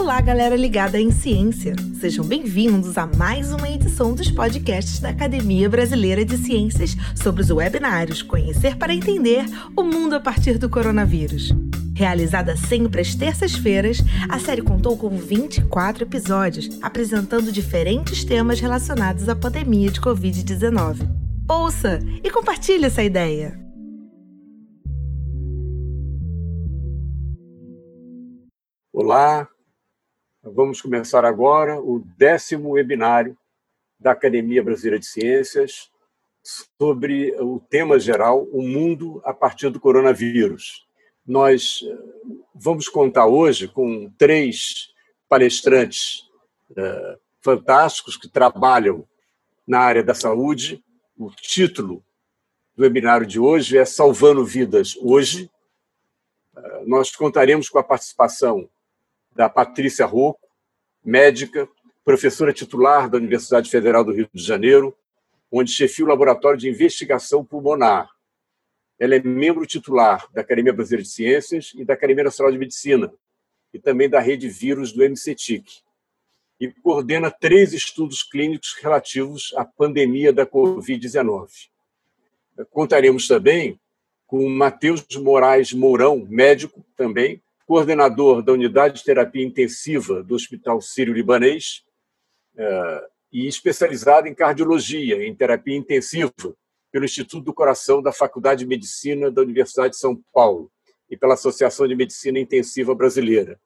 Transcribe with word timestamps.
Olá, 0.00 0.18
galera 0.18 0.56
ligada 0.56 0.98
em 0.98 1.10
ciência. 1.10 1.76
Sejam 2.00 2.24
bem-vindos 2.24 2.96
a 2.96 3.06
mais 3.06 3.52
uma 3.52 3.68
edição 3.68 4.14
dos 4.14 4.30
podcasts 4.30 4.98
da 4.98 5.10
Academia 5.10 5.68
Brasileira 5.68 6.24
de 6.24 6.38
Ciências 6.38 6.96
sobre 7.14 7.42
os 7.42 7.50
webinários 7.50 8.22
Conhecer 8.22 8.78
para 8.78 8.94
Entender 8.94 9.44
o 9.76 9.82
Mundo 9.82 10.14
a 10.14 10.20
partir 10.20 10.56
do 10.56 10.70
Coronavírus. 10.70 11.52
Realizada 11.94 12.56
sempre 12.56 13.02
às 13.02 13.14
terças-feiras, 13.14 13.98
a 14.26 14.38
série 14.38 14.62
contou 14.62 14.96
com 14.96 15.10
24 15.10 16.04
episódios, 16.04 16.78
apresentando 16.80 17.52
diferentes 17.52 18.24
temas 18.24 18.58
relacionados 18.58 19.28
à 19.28 19.36
pandemia 19.36 19.90
de 19.90 20.00
Covid-19. 20.00 21.06
Ouça 21.46 22.00
e 22.24 22.30
compartilhe 22.30 22.86
essa 22.86 23.02
ideia! 23.02 23.60
Olá, 28.94 29.46
Vamos 30.42 30.80
começar 30.80 31.22
agora 31.22 31.78
o 31.78 32.00
décimo 32.16 32.70
webinário 32.70 33.36
da 33.98 34.12
Academia 34.12 34.62
Brasileira 34.62 34.98
de 34.98 35.04
Ciências 35.04 35.90
sobre 36.42 37.38
o 37.38 37.60
tema 37.60 38.00
geral, 38.00 38.44
o 38.44 38.62
mundo 38.62 39.20
a 39.22 39.34
partir 39.34 39.68
do 39.68 39.78
coronavírus. 39.78 40.86
Nós 41.26 41.80
eh, 41.84 41.98
vamos 42.54 42.88
contar 42.88 43.26
hoje 43.26 43.68
com 43.68 44.10
três 44.16 44.94
palestrantes 45.28 46.22
uh, 46.70 47.20
fantásticos 47.42 48.16
que 48.16 48.26
trabalham 48.26 49.06
na 49.66 49.80
área 49.80 50.02
da 50.02 50.14
saúde. 50.14 50.82
O 51.18 51.30
título 51.30 52.02
do 52.74 52.82
webinário 52.82 53.26
de 53.26 53.38
hoje 53.38 53.76
é 53.76 53.84
Salvando 53.84 54.44
Vidas 54.44 54.96
Hoje. 55.02 55.50
Uh, 56.56 56.88
nós 56.88 57.14
contaremos 57.14 57.68
com 57.68 57.78
a 57.78 57.84
participação 57.84 58.66
da 59.40 59.48
Patrícia 59.48 60.04
Rocco, 60.04 60.46
médica, 61.02 61.66
professora 62.04 62.52
titular 62.52 63.08
da 63.08 63.16
Universidade 63.16 63.70
Federal 63.70 64.04
do 64.04 64.12
Rio 64.12 64.28
de 64.30 64.44
Janeiro, 64.44 64.94
onde 65.50 65.72
chefia 65.72 66.04
o 66.04 66.08
Laboratório 66.08 66.58
de 66.58 66.68
Investigação 66.68 67.42
Pulmonar. 67.42 68.10
Ela 68.98 69.14
é 69.14 69.22
membro 69.22 69.64
titular 69.64 70.30
da 70.34 70.42
Academia 70.42 70.74
Brasileira 70.74 71.04
de 71.04 71.08
Ciências 71.08 71.72
e 71.74 71.86
da 71.86 71.94
Academia 71.94 72.24
Nacional 72.24 72.52
de 72.52 72.58
Medicina, 72.58 73.10
e 73.72 73.78
também 73.78 74.10
da 74.10 74.20
rede 74.20 74.46
vírus 74.46 74.92
do 74.92 75.02
MCTIC. 75.02 75.80
E 76.60 76.70
coordena 76.82 77.30
três 77.30 77.72
estudos 77.72 78.22
clínicos 78.22 78.76
relativos 78.78 79.54
à 79.56 79.64
pandemia 79.64 80.34
da 80.34 80.44
Covid-19. 80.44 81.48
Contaremos 82.70 83.26
também 83.26 83.80
com 84.26 84.46
Matheus 84.50 85.02
Moraes 85.16 85.72
Mourão, 85.72 86.26
médico 86.28 86.84
também, 86.94 87.42
coordenador 87.70 88.42
da 88.42 88.52
Unidade 88.52 88.98
de 88.98 89.04
Terapia 89.04 89.46
Intensiva 89.46 90.24
do 90.24 90.34
Hospital 90.34 90.80
Sírio-Libanês 90.80 91.84
é, 92.56 93.08
e 93.32 93.46
especializado 93.46 94.26
em 94.26 94.34
cardiologia, 94.34 95.24
em 95.24 95.32
terapia 95.32 95.76
intensiva, 95.76 96.32
pelo 96.90 97.04
Instituto 97.04 97.44
do 97.44 97.54
Coração 97.54 98.02
da 98.02 98.10
Faculdade 98.10 98.64
de 98.64 98.66
Medicina 98.66 99.30
da 99.30 99.40
Universidade 99.40 99.90
de 99.90 100.00
São 100.00 100.20
Paulo 100.32 100.68
e 101.08 101.16
pela 101.16 101.34
Associação 101.34 101.86
de 101.86 101.94
Medicina 101.94 102.40
Intensiva 102.40 102.92
Brasileira. 102.92 103.56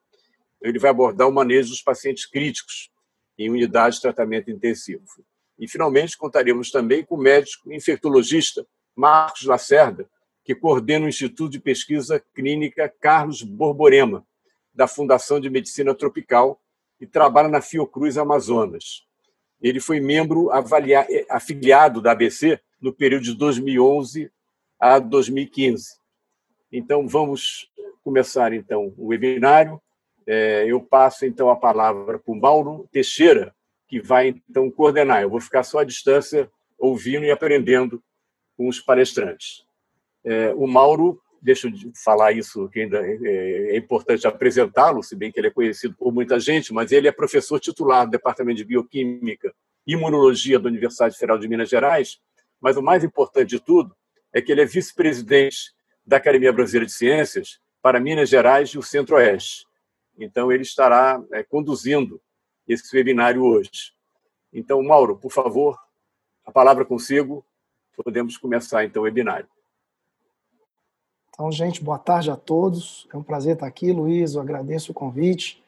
Ele 0.61 0.77
vai 0.77 0.91
abordar 0.91 1.27
o 1.27 1.33
manejo 1.33 1.69
dos 1.69 1.81
pacientes 1.81 2.27
críticos 2.27 2.91
em 3.39 3.49
unidade 3.49 3.95
de 3.95 4.03
tratamento 4.03 4.51
intensivo. 4.51 5.03
E, 5.57 5.67
finalmente, 5.67 6.15
contaremos 6.15 6.69
também 6.69 7.03
com 7.03 7.15
o 7.15 7.19
médico 7.19 7.73
infectologista 7.73 8.67
Marcos 8.95 9.45
Lacerda, 9.45 10.07
que 10.45 10.53
coordena 10.53 11.07
o 11.07 11.09
Instituto 11.09 11.49
de 11.49 11.59
Pesquisa 11.59 12.23
Clínica 12.33 12.87
Carlos 12.87 13.41
Borborema, 13.41 14.23
da 14.71 14.87
Fundação 14.87 15.39
de 15.39 15.49
Medicina 15.49 15.95
Tropical, 15.95 16.61
e 17.01 17.07
trabalha 17.07 17.49
na 17.49 17.61
Fiocruz 17.61 18.15
Amazonas. 18.15 19.05
Ele 19.59 19.79
foi 19.79 19.99
membro 19.99 20.49
afiliado 21.29 21.99
da 21.99 22.11
ABC 22.11 22.59
no 22.79 22.93
período 22.93 23.23
de 23.23 23.33
2011 23.33 24.31
a 24.79 24.99
2015. 24.99 25.95
Então, 26.71 27.07
vamos 27.07 27.71
começar 28.03 28.53
então 28.53 28.93
o 28.97 29.07
webinário. 29.07 29.81
É, 30.27 30.65
eu 30.67 30.79
passo 30.79 31.25
então 31.25 31.49
a 31.49 31.55
palavra 31.55 32.19
para 32.19 32.31
o 32.31 32.39
Mauro 32.39 32.87
Teixeira, 32.91 33.55
que 33.87 33.99
vai 33.99 34.29
então 34.47 34.69
coordenar. 34.69 35.23
Eu 35.23 35.29
vou 35.29 35.41
ficar 35.41 35.63
só 35.63 35.79
à 35.79 35.83
distância, 35.83 36.49
ouvindo 36.77 37.25
e 37.25 37.31
aprendendo 37.31 38.03
com 38.55 38.67
os 38.67 38.79
palestrantes. 38.79 39.65
É, 40.25 40.51
o 40.55 40.65
Mauro, 40.65 41.21
deixa 41.39 41.67
eu 41.67 41.73
falar 42.03 42.31
isso, 42.31 42.67
que 42.69 42.81
ainda 42.81 42.99
é, 43.05 43.75
é 43.75 43.77
importante 43.77 44.25
apresentá-lo, 44.25 45.03
se 45.03 45.15
bem 45.15 45.31
que 45.31 45.39
ele 45.39 45.47
é 45.47 45.51
conhecido 45.51 45.95
por 45.95 46.11
muita 46.11 46.39
gente, 46.39 46.73
mas 46.73 46.91
ele 46.91 47.07
é 47.07 47.11
professor 47.11 47.59
titular 47.59 48.05
do 48.05 48.11
Departamento 48.11 48.57
de 48.57 48.65
Bioquímica 48.65 49.53
e 49.85 49.93
Imunologia 49.93 50.57
da 50.57 50.67
Universidade 50.67 51.15
Federal 51.15 51.37
de 51.37 51.47
Minas 51.47 51.69
Gerais, 51.69 52.19
mas 52.59 52.75
o 52.75 52.81
mais 52.81 53.03
importante 53.03 53.49
de 53.49 53.59
tudo 53.59 53.95
é 54.33 54.41
que 54.41 54.51
ele 54.51 54.61
é 54.61 54.65
vice-presidente 54.65 55.75
da 56.03 56.17
Academia 56.17 56.51
Brasileira 56.51 56.87
de 56.87 56.93
Ciências 56.93 57.59
para 57.81 57.99
Minas 57.99 58.29
Gerais 58.29 58.69
e 58.69 58.79
o 58.79 58.83
Centro-Oeste. 58.83 59.67
Então, 60.17 60.51
ele 60.51 60.63
estará 60.63 61.21
é, 61.31 61.43
conduzindo 61.43 62.19
esse 62.67 62.95
webinário 62.95 63.43
hoje. 63.43 63.93
Então, 64.51 64.81
Mauro, 64.81 65.17
por 65.17 65.31
favor, 65.31 65.77
a 66.43 66.51
palavra 66.51 66.83
consigo. 66.83 67.45
Podemos 68.03 68.37
começar, 68.37 68.83
então, 68.83 69.03
o 69.03 69.05
webinário. 69.05 69.47
Então, 71.35 71.51
gente, 71.51 71.83
boa 71.83 71.99
tarde 71.99 72.31
a 72.31 72.35
todos. 72.37 73.05
É 73.13 73.17
um 73.17 73.21
prazer 73.21 73.55
estar 73.55 73.67
aqui, 73.67 73.91
Luiz. 73.91 74.35
Eu 74.35 74.41
agradeço 74.41 74.93
o 74.93 74.95
convite 74.95 75.61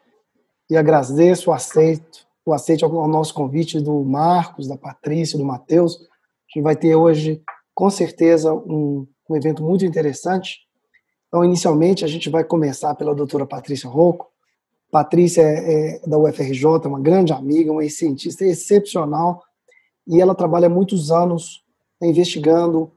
e 0.70 0.78
agradeço 0.78 1.50
o 1.50 1.54
aceito, 1.54 2.26
o 2.46 2.54
aceite 2.54 2.86
ao 2.86 3.08
nosso 3.10 3.34
convite 3.34 3.78
do 3.82 4.02
Marcos, 4.06 4.66
da 4.66 4.78
Patrícia, 4.78 5.38
do 5.38 5.44
Matheus. 5.44 5.98
A 5.98 6.54
gente 6.54 6.64
vai 6.64 6.74
ter 6.74 6.96
hoje, 6.96 7.44
com 7.76 7.90
certeza, 7.90 8.54
um, 8.54 9.06
um 9.30 9.36
evento 9.36 9.62
muito 9.62 9.84
interessante. 9.84 10.60
Então, 11.28 11.44
inicialmente, 11.44 12.06
a 12.06 12.08
gente 12.08 12.30
vai 12.30 12.46
começar 12.46 12.96
pela 12.96 13.14
doutora 13.14 13.46
Patrícia 13.46 13.90
Rocco. 13.90 14.32
Patrícia 14.90 15.42
é, 15.42 15.98
é 15.98 16.08
da 16.08 16.18
UFRJ, 16.18 16.66
uma 16.86 17.02
grande 17.02 17.34
amiga, 17.34 17.74
uma 17.74 17.84
cientista 17.90 18.46
excepcional, 18.46 19.44
e 20.08 20.22
ela 20.22 20.34
trabalha 20.34 20.70
muitos 20.70 21.12
anos 21.12 21.62
investigando 22.02 22.90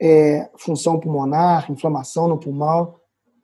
é, 0.00 0.48
função 0.56 1.00
pulmonar, 1.00 1.70
inflamação 1.70 2.28
no 2.28 2.38
pulmão 2.38 2.94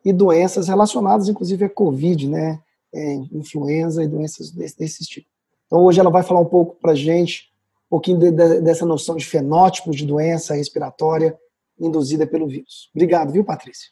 e 0.04 0.12
doenças 0.12 0.68
relacionadas, 0.68 1.28
inclusive, 1.28 1.64
a 1.64 1.68
Covid, 1.68 2.28
né? 2.28 2.60
É, 2.94 3.14
influenza 3.32 4.04
e 4.04 4.08
doenças 4.08 4.50
desse, 4.50 4.78
desse 4.78 5.04
tipo. 5.04 5.26
Então, 5.66 5.82
hoje 5.82 5.98
ela 5.98 6.10
vai 6.10 6.22
falar 6.22 6.40
um 6.40 6.46
pouco 6.46 6.76
para 6.80 6.92
a 6.92 6.94
gente, 6.94 7.50
um 7.86 7.90
pouquinho 7.90 8.18
de, 8.18 8.30
de, 8.30 8.60
dessa 8.60 8.84
noção 8.84 9.16
de 9.16 9.24
fenótipos 9.24 9.96
de 9.96 10.04
doença 10.04 10.54
respiratória 10.54 11.38
induzida 11.80 12.26
pelo 12.26 12.46
vírus. 12.46 12.90
Obrigado, 12.94 13.32
viu, 13.32 13.44
Patrícia? 13.44 13.88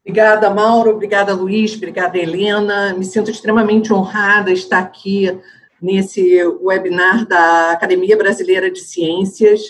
Obrigada, 0.00 0.50
Mauro. 0.50 0.90
Obrigada, 0.90 1.32
Luiz. 1.32 1.74
Obrigada, 1.74 2.18
Helena. 2.18 2.92
Me 2.92 3.06
sinto 3.06 3.30
extremamente 3.30 3.90
honrada 3.90 4.52
estar 4.52 4.80
aqui 4.80 5.40
nesse 5.80 6.44
webinar 6.60 7.26
da 7.26 7.70
Academia 7.70 8.16
Brasileira 8.16 8.70
de 8.70 8.80
Ciências 8.80 9.62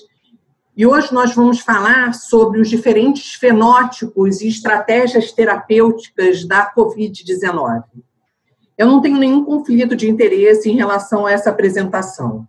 e 0.76 0.84
hoje 0.84 1.14
nós 1.14 1.34
vamos 1.34 1.60
falar 1.60 2.14
sobre 2.14 2.60
os 2.60 2.68
diferentes 2.68 3.34
fenótipos 3.34 4.40
e 4.40 4.48
estratégias 4.48 5.30
terapêuticas 5.30 6.44
da 6.44 6.72
Covid-19. 6.74 7.84
Eu 8.76 8.88
não 8.88 9.00
tenho 9.00 9.18
nenhum 9.18 9.44
conflito 9.44 9.94
de 9.94 10.10
interesse 10.10 10.68
em 10.68 10.76
relação 10.76 11.26
a 11.26 11.32
essa 11.32 11.50
apresentação. 11.50 12.48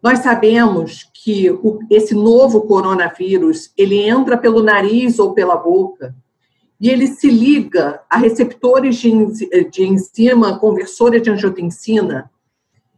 Nós 0.00 0.20
sabemos 0.20 1.10
que 1.12 1.48
esse 1.90 2.14
novo 2.14 2.62
coronavírus, 2.62 3.72
ele 3.76 3.98
entra 3.98 4.38
pelo 4.38 4.62
nariz 4.62 5.18
ou 5.18 5.34
pela 5.34 5.56
boca 5.56 6.14
e 6.80 6.90
ele 6.90 7.08
se 7.08 7.28
liga 7.28 8.00
a 8.08 8.18
receptores 8.18 8.96
de 8.96 9.84
enzima 9.84 10.58
conversora 10.60 11.20
de 11.20 11.30
angiotensina 11.30 12.30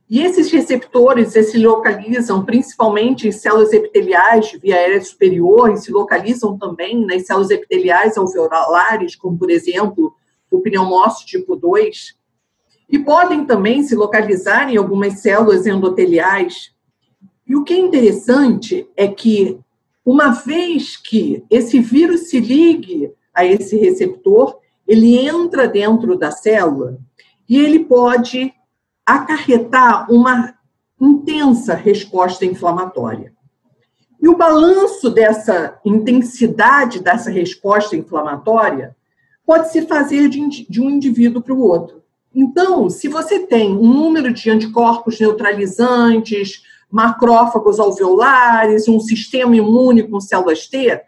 e 0.09 0.21
esses 0.21 0.51
receptores 0.51 1.33
se 1.33 1.59
localizam 1.59 2.45
principalmente 2.45 3.27
em 3.27 3.33
células 3.33 3.73
epiteliais 3.73 4.49
de 4.49 4.59
via 4.59 4.77
aérea 4.77 5.03
superior 5.03 5.73
e 5.73 5.79
se 5.79 5.91
localizam 5.91 6.59
também 6.59 7.05
nas 7.07 7.27
células 7.27 7.51
epiteliais 7.51 8.19
alveolares, 8.19 9.17
como, 9.17 9.39
por 9.39 9.51
exemplo, 9.51 10.15
o 10.51 10.61
pneumócito 10.61 11.27
tipo 11.27 11.57
2, 11.57 12.17
e 12.89 12.99
podem 12.99 13.47
também 13.47 13.83
se 13.83 13.95
localizar 13.95 14.71
em 14.71 14.77
algumas 14.77 15.21
células 15.21 15.67
endoteliais. 15.67 16.73
E 17.47 17.57
o 17.57 17.65
que 17.65 17.73
é 17.73 17.79
interessante 17.79 18.87
é 18.95 19.09
que, 19.09 19.59
uma 20.05 20.31
vez 20.31 20.99
que 20.99 21.43
esse 21.51 21.81
vírus 21.81 22.29
se 22.29 22.39
ligue 22.41 23.11
a 23.33 23.45
esse 23.45 23.77
receptor, 23.79 24.59
ele 24.87 25.19
entra 25.19 25.67
dentro 25.67 26.17
da 26.17 26.31
célula 26.31 26.99
e 27.49 27.59
ele 27.59 27.81
pode 27.81 28.53
acarretar 29.07 30.11
uma 30.11 30.55
intensa 31.01 31.75
resposta 31.75 32.45
inflamatória. 32.45 33.33
E 34.21 34.29
o 34.29 34.37
balanço 34.37 35.11
dessa 35.11 35.79
intensidade 35.85 37.01
dessa 37.01 37.31
resposta 37.31 37.95
inflamatória 37.95 38.97
pode 39.45 39.71
se 39.71 39.87
fazer 39.87 40.29
de, 40.29 40.67
de 40.69 40.81
um 40.81 40.89
indivíduo 40.89 41.43
para 41.43 41.53
o 41.53 41.61
outro. 41.61 42.03
Então, 42.35 42.89
se 42.89 43.07
você 43.07 43.41
tem 43.41 43.77
um 43.77 43.93
número 43.93 44.33
de 44.33 44.51
anticorpos 44.51 45.21
neutralizantes, 45.21 46.63
macrófagos 46.91 47.79
alveolares, 47.79 48.89
um 48.89 48.99
sistema 48.99 49.55
imune 49.55 50.05
com 50.05 50.19
células 50.21 50.67
T, 50.67 51.01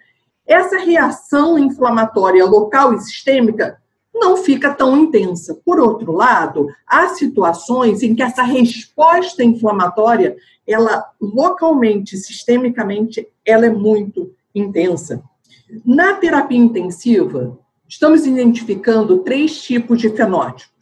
essa 0.47 0.79
reação 0.79 1.59
inflamatória 1.59 2.45
local 2.45 2.95
e 2.95 3.01
sistêmica 3.01 3.79
não 4.19 4.37
fica 4.37 4.73
tão 4.73 4.97
intensa. 4.97 5.59
Por 5.65 5.79
outro 5.79 6.13
lado, 6.13 6.69
há 6.87 7.09
situações 7.09 8.03
em 8.03 8.15
que 8.15 8.23
essa 8.23 8.43
resposta 8.43 9.45
inflamatória, 9.45 10.37
ela 10.67 11.05
localmente, 11.21 12.17
sistemicamente, 12.17 13.29
ela 13.45 13.67
é 13.67 13.71
muito 13.71 14.33
intensa. 14.55 15.23
Na 15.85 16.15
terapia 16.15 16.59
intensiva, 16.59 17.59
estamos 17.89 18.27
identificando 18.27 19.19
três 19.19 19.61
tipos 19.63 20.01
de 20.01 20.11
fenótipos. 20.11 20.75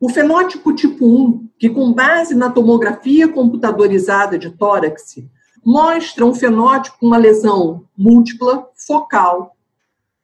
O 0.00 0.08
fenótipo 0.08 0.74
tipo 0.74 1.06
1, 1.06 1.48
que 1.58 1.68
com 1.68 1.92
base 1.92 2.34
na 2.34 2.50
tomografia 2.50 3.28
computadorizada 3.28 4.38
de 4.38 4.50
tórax, 4.50 5.18
mostra 5.64 6.26
um 6.26 6.34
fenótipo 6.34 6.96
uma 7.00 7.16
lesão 7.16 7.84
múltipla, 7.96 8.68
focal, 8.74 9.56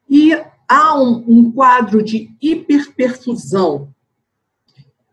e 0.08 0.36
há 0.70 0.94
um, 0.94 1.24
um 1.26 1.50
quadro 1.50 2.00
de 2.00 2.30
hiperperfusão. 2.40 3.92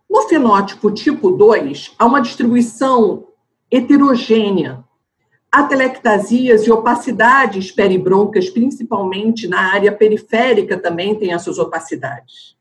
No 0.07 0.21
fenótipo 0.29 0.91
tipo 0.91 1.31
2, 1.31 1.95
há 1.97 2.05
uma 2.05 2.21
distribuição 2.21 3.25
heterogênea. 3.71 4.83
Atelectasias 5.51 6.67
e 6.67 6.71
opacidades 6.71 7.71
peribroncas, 7.71 8.51
principalmente 8.51 9.47
na 9.47 9.73
área 9.73 9.91
periférica, 9.91 10.77
também 10.77 11.15
tem 11.15 11.33
as 11.33 11.41
suas 11.41 11.57
opacidades. 11.57 12.55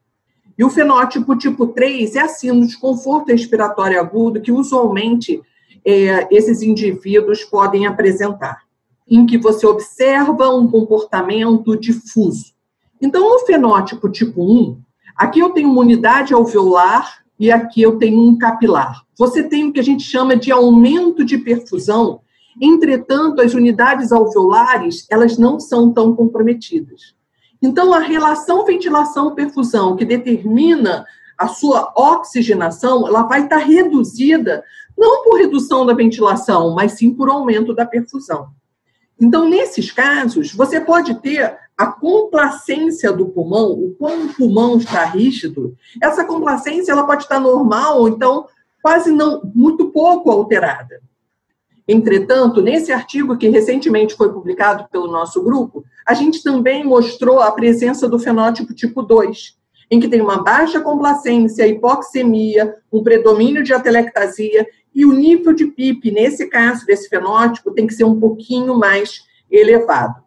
E 0.57 0.65
o 0.65 0.71
fenótipo 0.71 1.37
tipo 1.37 1.67
3 1.67 2.17
é 2.17 2.21
a 2.21 2.29
síndrome 2.29 2.67
de 2.67 2.79
conforto 2.79 3.31
respiratório 3.31 4.01
agudo, 4.01 4.41
que 4.41 4.51
usualmente 4.51 5.43
é, 5.85 6.35
esses 6.35 6.63
indivíduos 6.63 7.45
podem 7.45 7.87
apresentar, 7.87 8.63
em 9.07 9.27
que 9.27 9.37
você 9.37 9.67
observa 9.67 10.49
um 10.49 10.67
comportamento 10.67 11.77
difuso. 11.77 12.56
Então, 13.01 13.29
no 13.29 13.39
fenótipo 13.41 14.09
tipo 14.09 14.43
1, 14.43 14.81
aqui 15.17 15.41
eu 15.41 15.51
tenho 15.51 15.71
uma 15.71 15.81
unidade 15.81 16.33
alveolar 16.33 17.25
e 17.39 17.51
aqui 17.51 17.83
eu 17.83 17.99
tenho 17.99 18.21
um 18.21 18.39
capilar. 18.39 19.03
Você 19.19 19.43
tem 19.43 19.65
o 19.65 19.73
que 19.73 19.81
a 19.81 19.85
gente 19.85 20.03
chama 20.03 20.37
de 20.37 20.51
aumento 20.51 21.25
de 21.25 21.39
perfusão, 21.39 22.21
entretanto, 22.61 23.43
as 23.43 23.55
unidades 23.55 24.13
alveolares, 24.13 25.07
elas 25.11 25.37
não 25.37 25.61
são 25.61 25.93
tão 25.93 26.15
comprometidas. 26.15 27.15
Então, 27.63 27.93
a 27.93 28.01
relação 28.01 28.65
ventilação-perfusão, 28.65 29.97
que 29.97 30.05
determina 30.05 31.05
a 31.37 31.49
sua 31.49 31.93
oxigenação, 31.95 33.07
ela 33.07 33.23
vai 33.23 33.45
estar 33.45 33.59
reduzida, 33.59 34.65
não 34.97 35.23
por 35.23 35.39
redução 35.39 35.85
da 35.85 35.93
ventilação, 35.93 36.75
mas 36.75 36.93
sim 36.93 37.13
por 37.13 37.29
aumento 37.29 37.75
da 37.75 37.85
perfusão. 37.85 38.49
Então, 39.21 39.49
nesses 39.49 39.91
casos, 39.91 40.53
você 40.53 40.81
pode 40.81 41.21
ter 41.21 41.59
a 41.77 41.87
complacência 41.87 43.13
do 43.13 43.29
pulmão, 43.29 43.73
o 43.73 43.95
quão 43.99 44.27
o 44.27 44.35
pulmão 44.35 44.79
está 44.79 45.05
rígido, 45.05 45.77
essa 46.03 46.25
complacência 46.25 46.93
ela 46.93 47.07
pode 47.07 47.25
estar 47.25 47.39
normal, 47.39 48.01
ou 48.01 48.09
então 48.09 48.47
quase 48.83 49.11
não, 49.11 49.43
muito 49.55 49.91
pouco 49.91 50.31
alterada. 50.31 51.01
Entretanto, 51.89 52.63
nesse 52.63 52.93
artigo 52.93 53.37
que 53.37 53.49
recentemente 53.49 54.17
foi 54.17 54.33
publicado 54.33 54.89
pelo 54.91 55.07
nosso 55.07 55.43
grupo, 55.43 55.85
a 56.05 56.15
gente 56.15 56.43
também 56.43 56.83
mostrou 56.83 57.41
a 57.41 57.53
presença 57.53 58.09
do 58.09 58.19
fenótipo 58.19 58.75
tipo 58.75 59.03
2, 59.03 59.57
em 59.91 60.01
que 60.01 60.09
tem 60.09 60.21
uma 60.21 60.43
baixa 60.43 60.81
complacência, 60.81 61.67
hipoxemia, 61.67 62.75
um 62.93 63.03
predomínio 63.05 63.63
de 63.63 63.73
atelectasia 63.73 64.67
e 64.93 65.05
o 65.05 65.13
nível 65.13 65.53
de 65.53 65.67
PIP, 65.67 66.11
nesse 66.11 66.49
caso 66.49 66.85
desse 66.87 67.09
fenótipo, 67.09 67.71
tem 67.71 67.87
que 67.87 67.95
ser 67.95 68.05
um 68.05 68.19
pouquinho 68.19 68.77
mais 68.77 69.21
elevado. 69.51 70.26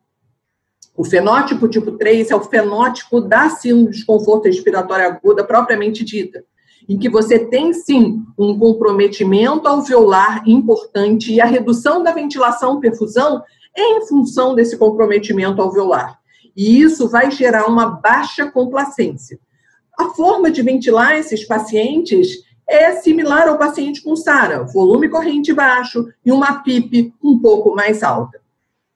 O 0.99 1.05
fenótipo 1.05 1.69
tipo 1.69 1.93
3 1.93 2.29
é 2.29 2.35
o 2.35 2.41
fenótipo 2.41 3.21
da 3.21 3.49
síndrome 3.49 3.85
de 3.85 3.99
desconforto 3.99 4.47
respiratório 4.47 5.05
aguda 5.05 5.45
propriamente 5.45 6.03
dita, 6.03 6.43
em 6.89 6.99
que 6.99 7.07
você 7.07 7.39
tem 7.39 7.71
sim 7.71 8.21
um 8.37 8.59
comprometimento 8.59 9.65
alveolar 9.65 10.43
importante 10.45 11.31
e 11.31 11.39
a 11.39 11.45
redução 11.45 12.03
da 12.03 12.11
ventilação 12.11 12.81
perfusão 12.81 13.41
é 13.73 13.81
em 13.81 14.07
função 14.07 14.53
desse 14.53 14.77
comprometimento 14.77 15.61
alveolar. 15.61 16.19
E 16.53 16.81
isso 16.81 17.07
vai 17.07 17.31
gerar 17.31 17.67
uma 17.67 17.85
baixa 17.85 18.51
complacência. 18.51 19.39
A 19.97 20.09
forma 20.09 20.51
de 20.51 20.61
ventilar 20.61 21.17
esses 21.17 21.45
pacientes 21.45 22.43
é 22.67 22.91
similar 22.97 23.47
ao 23.47 23.57
paciente 23.57 24.03
com 24.03 24.17
SARA, 24.17 24.65
volume 24.65 25.07
corrente 25.07 25.53
baixo 25.53 26.09
e 26.25 26.29
uma 26.29 26.61
PIP 26.61 27.13
um 27.23 27.39
pouco 27.39 27.73
mais 27.73 28.03
alta. 28.03 28.48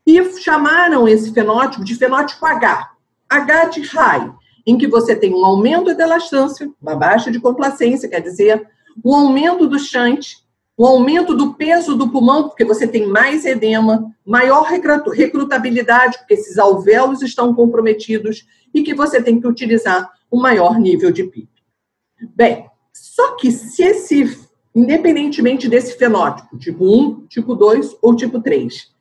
E 0.06 0.40
chamaram 0.40 1.08
esse 1.08 1.34
fenótipo 1.34 1.84
de 1.84 1.96
fenótipo 1.96 2.46
H, 2.46 2.92
H 3.30 3.66
de 3.66 3.82
high, 3.82 4.34
em 4.66 4.78
que 4.78 4.88
você 4.88 5.16
tem 5.16 5.34
um 5.34 5.46
aumento 5.46 5.96
da 5.96 6.04
elastância, 6.04 6.70
uma 6.82 6.96
baixa 6.96 7.32
de 7.32 7.40
complacência, 7.40 8.10
quer 8.10 8.20
dizer, 8.20 8.68
um 9.04 9.16
aumento 9.16 9.68
do 9.68 9.80
shunt, 9.80 10.38
um 10.78 10.86
aumento 10.86 11.36
do 11.36 11.54
peso 11.54 11.96
do 11.96 12.10
pulmão, 12.10 12.50
porque 12.50 12.66
você 12.66 12.88
tem 12.88 13.08
mais 13.08 13.46
edema, 13.46 14.12
maior 14.26 14.64
recrutabilidade, 14.64 16.18
porque 16.18 16.34
esses 16.34 16.58
alvéolos 16.58 17.22
estão 17.22 17.54
comprometidos, 17.54 18.46
e 18.74 18.82
que 18.82 18.94
você 18.94 19.22
tem 19.22 19.40
que 19.40 19.48
utilizar 19.48 20.12
um 20.32 20.40
maior 20.40 20.80
nível 20.80 21.12
de 21.12 21.24
PIP. 21.24 21.50
Bem, 22.36 22.66
só 22.92 23.36
que 23.36 23.52
se 23.52 23.84
esse, 23.84 24.38
independentemente 24.74 25.68
desse 25.68 25.98
fenótipo, 25.98 26.58
tipo 26.58 26.86
1, 26.86 27.28
tipo 27.28 27.54
2 27.54 27.98
ou 28.02 28.16
tipo 28.16 28.42
3, 28.42 28.93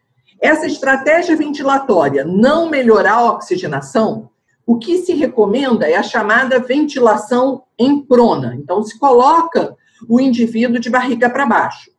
essa 0.43 0.67
estratégia 0.67 1.37
ventilatória 1.37 2.25
não 2.25 2.69
melhorar 2.69 3.15
a 3.15 3.33
oxigenação, 3.33 4.29
o 4.67 4.77
que 4.77 4.99
se 4.99 5.15
recomenda 5.15 5.89
é 5.89 5.95
a 5.95 6.03
chamada 6.03 6.59
ventilação 6.59 7.63
em 7.79 8.01
prona. 8.05 8.57
Então, 8.57 8.83
se 8.83 8.99
coloca 8.99 9.77
o 10.09 10.21
indivíduo 10.21 10.81
de 10.81 10.91
barriga 10.91 11.31
para 11.31 11.47
baixo. 11.47 11.93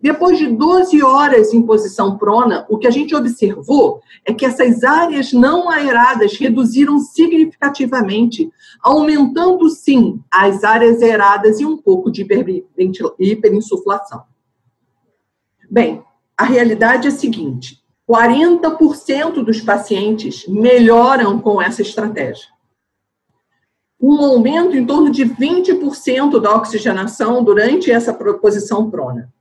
Depois 0.00 0.38
de 0.38 0.46
12 0.46 1.02
horas 1.02 1.52
em 1.52 1.62
posição 1.62 2.16
prona, 2.16 2.66
o 2.68 2.78
que 2.78 2.86
a 2.86 2.90
gente 2.90 3.14
observou 3.14 4.00
é 4.24 4.32
que 4.32 4.46
essas 4.46 4.82
áreas 4.82 5.32
não 5.32 5.68
aeradas 5.68 6.38
reduziram 6.38 6.98
significativamente, 6.98 8.50
aumentando 8.82 9.68
sim 9.68 10.20
as 10.30 10.64
áreas 10.64 11.02
aeradas 11.02 11.60
e 11.60 11.66
um 11.66 11.76
pouco 11.76 12.10
de 12.10 12.26
hiperinsuflação. 13.18 14.22
Bem, 15.70 16.02
a 16.36 16.44
realidade 16.44 17.08
é 17.08 17.10
a 17.10 17.14
seguinte: 17.14 17.82
40% 18.08 19.44
dos 19.44 19.60
pacientes 19.60 20.46
melhoram 20.46 21.40
com 21.40 21.60
essa 21.60 21.82
estratégia. 21.82 22.48
Um 24.00 24.22
aumento 24.22 24.76
em 24.76 24.84
torno 24.84 25.10
de 25.10 25.24
20% 25.24 26.38
da 26.40 26.54
oxigenação 26.54 27.42
durante 27.42 27.90
essa 27.90 28.12
posição 28.12 28.90
prona. 28.90 29.32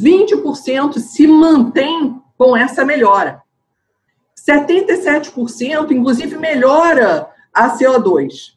20% 0.00 0.98
se 0.98 1.26
mantém 1.26 2.20
com 2.36 2.56
essa 2.56 2.84
melhora. 2.84 3.42
77%, 4.48 5.90
inclusive, 5.90 6.36
melhora 6.36 7.28
a 7.52 7.76
CO2. 7.76 8.56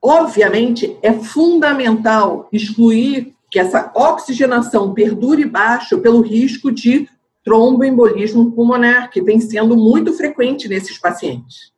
Obviamente, 0.00 0.96
é 1.02 1.12
fundamental 1.12 2.48
excluir 2.52 3.34
que 3.50 3.58
essa 3.58 3.90
oxigenação 3.94 4.92
perdure 4.92 5.44
baixo 5.44 5.98
pelo 5.98 6.20
risco 6.20 6.70
de 6.70 7.08
tromboembolismo 7.44 8.52
pulmonar, 8.52 9.10
que 9.10 9.22
vem 9.22 9.40
sendo 9.40 9.76
muito 9.76 10.12
frequente 10.12 10.68
nesses 10.68 10.98
pacientes. 10.98 11.72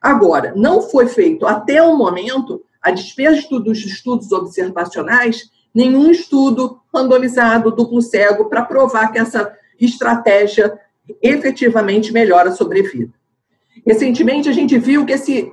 Agora, 0.00 0.54
não 0.56 0.80
foi 0.80 1.06
feito 1.06 1.46
até 1.46 1.82
o 1.82 1.96
momento, 1.96 2.62
a 2.80 2.90
despeito 2.90 3.58
dos 3.60 3.84
estudos 3.84 4.32
observacionais, 4.32 5.50
nenhum 5.74 6.10
estudo 6.10 6.80
randomizado, 6.94 7.70
duplo 7.70 8.00
cego, 8.00 8.46
para 8.46 8.64
provar 8.64 9.12
que 9.12 9.18
essa 9.18 9.52
estratégia 9.78 10.78
efetivamente 11.20 12.12
melhora 12.12 12.50
a 12.50 12.52
sobrevida. 12.52 13.12
Recentemente, 13.86 14.48
a 14.48 14.52
gente 14.52 14.78
viu 14.78 15.04
que 15.04 15.12
esse 15.12 15.52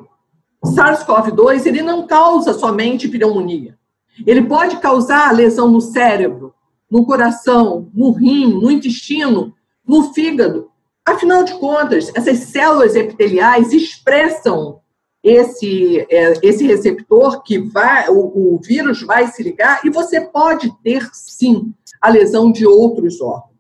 SARS-CoV-2 0.63 1.65
ele 1.65 1.81
não 1.81 2.08
causa 2.08 2.53
somente 2.53 3.10
pneumonia. 3.10 3.77
Ele 4.25 4.43
pode 4.43 4.77
causar 4.77 5.33
lesão 5.33 5.69
no 5.69 5.81
cérebro, 5.81 6.53
no 6.89 7.05
coração, 7.05 7.89
no 7.93 8.11
rim, 8.11 8.53
no 8.53 8.69
intestino, 8.69 9.53
no 9.87 10.13
fígado. 10.13 10.69
Afinal 11.05 11.43
de 11.43 11.53
contas, 11.55 12.11
essas 12.15 12.39
células 12.39 12.95
epiteliais 12.95 13.73
expressam 13.73 14.79
esse, 15.23 16.05
é, 16.09 16.33
esse 16.41 16.65
receptor 16.65 17.43
que 17.43 17.59
vai, 17.59 18.09
o, 18.09 18.55
o 18.55 18.59
vírus 18.63 19.01
vai 19.01 19.27
se 19.27 19.41
ligar 19.43 19.81
e 19.85 19.89
você 19.89 20.21
pode 20.21 20.71
ter 20.83 21.07
sim 21.13 21.73
a 22.01 22.09
lesão 22.09 22.51
de 22.51 22.65
outros 22.65 23.21
órgãos. 23.21 23.51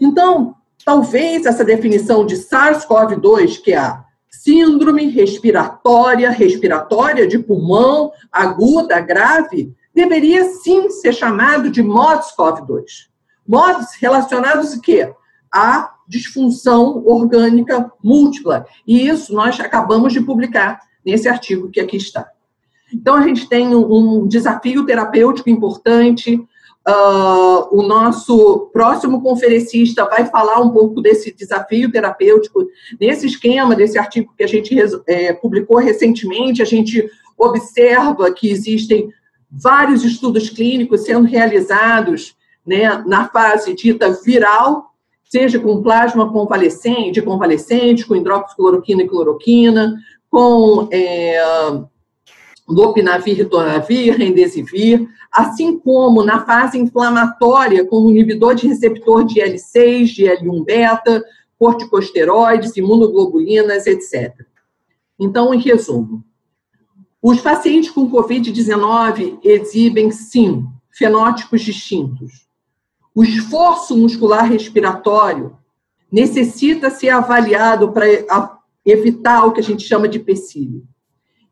Então, 0.00 0.54
talvez 0.84 1.44
essa 1.44 1.64
definição 1.64 2.24
de 2.24 2.36
SARS-CoV-2, 2.36 3.60
que 3.62 3.72
é 3.72 3.78
a 3.78 4.04
síndrome 4.42 5.06
respiratória, 5.06 6.30
respiratória 6.30 7.26
de 7.26 7.38
pulmão, 7.38 8.10
aguda, 8.32 8.98
grave, 8.98 9.74
deveria 9.94 10.44
sim 10.44 10.88
ser 10.88 11.12
chamado 11.12 11.70
de 11.70 11.82
MODS-COV-2. 11.82 12.84
MODS 13.46 13.96
relacionados 14.00 14.72
a 14.72 14.80
quê? 14.80 15.12
A 15.52 15.94
disfunção 16.08 17.04
orgânica 17.04 17.92
múltipla. 18.02 18.64
E 18.86 19.06
isso 19.06 19.34
nós 19.34 19.60
acabamos 19.60 20.12
de 20.14 20.22
publicar 20.22 20.80
nesse 21.04 21.28
artigo 21.28 21.70
que 21.70 21.80
aqui 21.80 21.98
está. 21.98 22.26
Então, 22.94 23.16
a 23.16 23.22
gente 23.22 23.46
tem 23.46 23.74
um 23.74 24.26
desafio 24.26 24.86
terapêutico 24.86 25.50
importante. 25.50 26.42
Uh, 26.90 27.78
o 27.78 27.82
nosso 27.82 28.68
próximo 28.72 29.22
conferencista 29.22 30.04
vai 30.06 30.26
falar 30.26 30.60
um 30.60 30.70
pouco 30.70 31.00
desse 31.00 31.32
desafio 31.32 31.92
terapêutico. 31.92 32.66
Nesse 33.00 33.26
esquema, 33.26 33.76
desse 33.76 33.96
artigo 33.96 34.34
que 34.36 34.42
a 34.42 34.46
gente 34.46 34.74
é, 35.06 35.32
publicou 35.32 35.78
recentemente, 35.78 36.62
a 36.62 36.64
gente 36.64 37.08
observa 37.38 38.32
que 38.32 38.50
existem 38.50 39.08
vários 39.50 40.04
estudos 40.04 40.50
clínicos 40.50 41.02
sendo 41.02 41.26
realizados 41.26 42.34
né, 42.66 43.02
na 43.06 43.28
fase 43.28 43.74
dita 43.74 44.10
viral, 44.24 44.90
seja 45.24 45.60
com 45.60 45.82
plasma 45.82 46.32
convalescente, 46.32 47.22
convalescente, 47.22 48.04
com 48.04 48.16
hidroxicloroquina 48.16 49.02
e 49.02 49.08
cloroquina, 49.08 49.94
com 50.28 50.88
é, 50.90 51.40
lopinavir, 52.70 53.36
ritonavir, 53.36 54.16
remdesivir, 54.16 55.08
assim 55.30 55.78
como 55.78 56.24
na 56.24 56.44
fase 56.44 56.78
inflamatória, 56.78 57.84
com 57.84 58.10
inibidor 58.10 58.54
de 58.54 58.66
receptor 58.68 59.24
de 59.24 59.40
L6, 59.40 60.04
de 60.06 60.24
L1-beta, 60.24 61.22
corticosteroides, 61.58 62.76
imunoglobulinas, 62.76 63.86
etc. 63.86 64.34
Então, 65.18 65.52
em 65.52 65.60
resumo, 65.60 66.24
os 67.22 67.40
pacientes 67.40 67.90
com 67.90 68.10
Covid-19 68.10 69.38
exibem, 69.44 70.10
sim, 70.10 70.64
fenótipos 70.90 71.60
distintos. 71.60 72.46
O 73.14 73.22
esforço 73.22 73.96
muscular 73.96 74.48
respiratório 74.48 75.56
necessita 76.10 76.88
ser 76.88 77.10
avaliado 77.10 77.92
para 77.92 78.06
evitar 78.84 79.44
o 79.44 79.52
que 79.52 79.60
a 79.60 79.62
gente 79.62 79.86
chama 79.86 80.08
de 80.08 80.18
pecílio. 80.18 80.82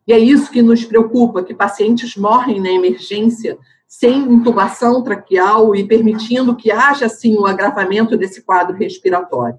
E 0.09 0.13
é 0.15 0.19
isso 0.19 0.51
que 0.51 0.63
nos 0.63 0.87
preocupa, 0.87 1.43
que 1.43 1.53
pacientes 1.53 2.17
morrem 2.17 2.63
na 2.63 2.71
emergência 2.71 3.59
sem 3.87 4.21
intubação 4.21 5.03
traqueal 5.03 5.77
e 5.77 5.87
permitindo 5.87 6.57
que 6.57 6.71
haja, 6.71 7.11
sim, 7.11 7.37
o 7.37 7.43
um 7.43 7.47
agravamento 7.47 8.17
desse 8.17 8.41
quadro 8.41 8.75
respiratório. 8.75 9.59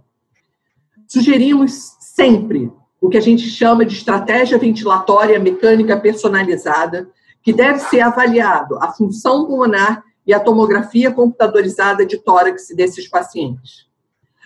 Sugerimos 1.07 1.95
sempre 1.99 2.71
o 2.99 3.09
que 3.09 3.17
a 3.17 3.21
gente 3.21 3.47
chama 3.47 3.85
de 3.85 3.93
estratégia 3.93 4.57
ventilatória 4.57 5.39
mecânica 5.39 5.95
personalizada, 5.95 7.07
que 7.43 7.53
deve 7.53 7.79
ser 7.79 8.01
avaliado 8.01 8.75
a 8.81 8.91
função 8.91 9.45
pulmonar 9.45 10.03
e 10.25 10.33
a 10.33 10.39
tomografia 10.39 11.11
computadorizada 11.11 12.03
de 12.03 12.17
tórax 12.17 12.69
desses 12.75 13.07
pacientes. 13.07 13.87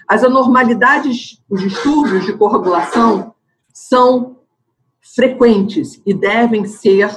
As 0.05 0.21
anormalidades, 0.21 1.41
os 1.49 1.61
distúrbios 1.61 2.25
de 2.25 2.33
coagulação 2.33 3.33
são 3.73 4.42
frequentes 5.15 6.01
e 6.05 6.13
devem 6.13 6.65
ser 6.65 7.09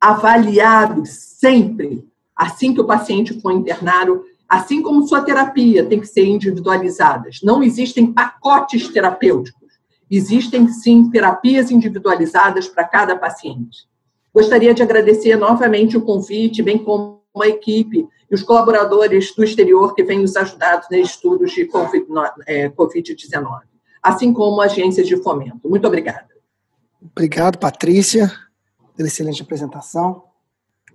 avaliados 0.00 1.10
sempre, 1.10 2.06
assim 2.36 2.72
que 2.72 2.80
o 2.80 2.86
paciente 2.86 3.40
for 3.40 3.52
internado, 3.52 4.24
assim 4.48 4.82
como 4.82 5.06
sua 5.06 5.22
terapia 5.22 5.84
tem 5.84 6.00
que 6.00 6.06
ser 6.06 6.24
individualizada. 6.24 7.28
Não 7.42 7.62
existem 7.62 8.12
pacotes 8.12 8.88
terapêuticos. 8.88 9.62
Existem, 10.10 10.68
sim, 10.68 11.10
terapias 11.10 11.70
individualizadas 11.70 12.68
para 12.68 12.84
cada 12.84 13.16
paciente. 13.16 13.88
Gostaria 14.34 14.74
de 14.74 14.82
agradecer 14.82 15.36
novamente 15.36 15.96
o 15.96 16.02
convite, 16.02 16.62
bem 16.62 16.78
como 16.78 17.22
a 17.40 17.48
equipe 17.48 18.06
e 18.30 18.34
os 18.34 18.42
colaboradores 18.42 19.34
do 19.34 19.42
exterior 19.44 19.94
que 19.94 20.02
vêm 20.02 20.20
nos 20.20 20.36
ajudado 20.36 20.86
nos 20.90 21.10
estudos 21.10 21.52
de 21.52 21.62
é, 22.46 22.68
Covid-19, 22.68 23.60
assim 24.02 24.32
como 24.32 24.60
agências 24.60 25.06
de 25.06 25.16
fomento. 25.16 25.68
Muito 25.68 25.86
obrigada. 25.86 26.31
Obrigado, 27.10 27.58
Patrícia, 27.58 28.30
pela 28.96 29.08
excelente 29.08 29.42
apresentação. 29.42 30.22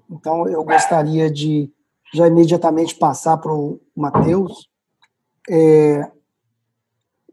Então, 0.10 0.48
eu 0.48 0.64
gostaria 0.64 1.30
de 1.30 1.70
já 2.14 2.28
imediatamente 2.28 2.96
passar 2.96 3.38
para 3.38 3.54
o 3.54 3.82
Matheus. 3.96 4.70
É, 5.50 6.10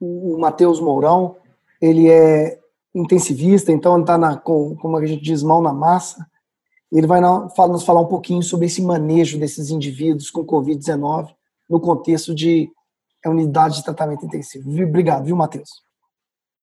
o 0.00 0.36
Matheus 0.38 0.80
Mourão, 0.80 1.36
ele 1.80 2.10
é 2.10 2.58
intensivista, 2.92 3.70
então 3.70 3.94
ele 3.94 4.02
está, 4.02 4.36
com, 4.38 4.74
como 4.76 4.96
a 4.96 5.06
gente 5.06 5.22
diz, 5.22 5.42
mão 5.42 5.62
na 5.62 5.72
massa. 5.72 6.26
Ele 6.90 7.06
vai 7.06 7.20
nos 7.20 7.84
falar 7.84 8.00
um 8.00 8.08
pouquinho 8.08 8.42
sobre 8.42 8.66
esse 8.66 8.82
manejo 8.82 9.38
desses 9.38 9.70
indivíduos 9.70 10.30
com 10.30 10.44
Covid-19 10.44 11.32
no 11.70 11.80
contexto 11.80 12.34
de 12.34 12.70
é, 13.24 13.28
unidade 13.28 13.76
de 13.76 13.84
tratamento 13.84 14.26
intensivo. 14.26 14.70
Obrigado, 14.70 15.24
viu, 15.24 15.36
Matheus? 15.36 15.82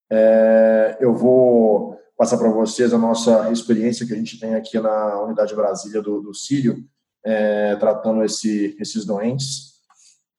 É, 0.10 0.98
eu 1.00 1.14
vou 1.14 2.01
passar 2.18 2.38
para 2.38 2.50
vocês 2.50 2.94
a 2.94 2.98
nossa 2.98 3.52
experiência 3.52 4.06
que 4.06 4.14
a 4.14 4.18
gente 4.18 4.40
tem 4.40 4.56
aqui 4.56 4.80
na 4.80 5.24
Unidade 5.24 5.56
Brasília 5.56 6.02
do, 6.02 6.22
do 6.22 6.34
Sírio, 6.34 6.84
é, 7.24 7.76
tratando 7.76 8.24
esse, 8.24 8.76
esses 8.80 9.06
doentes. 9.06 9.72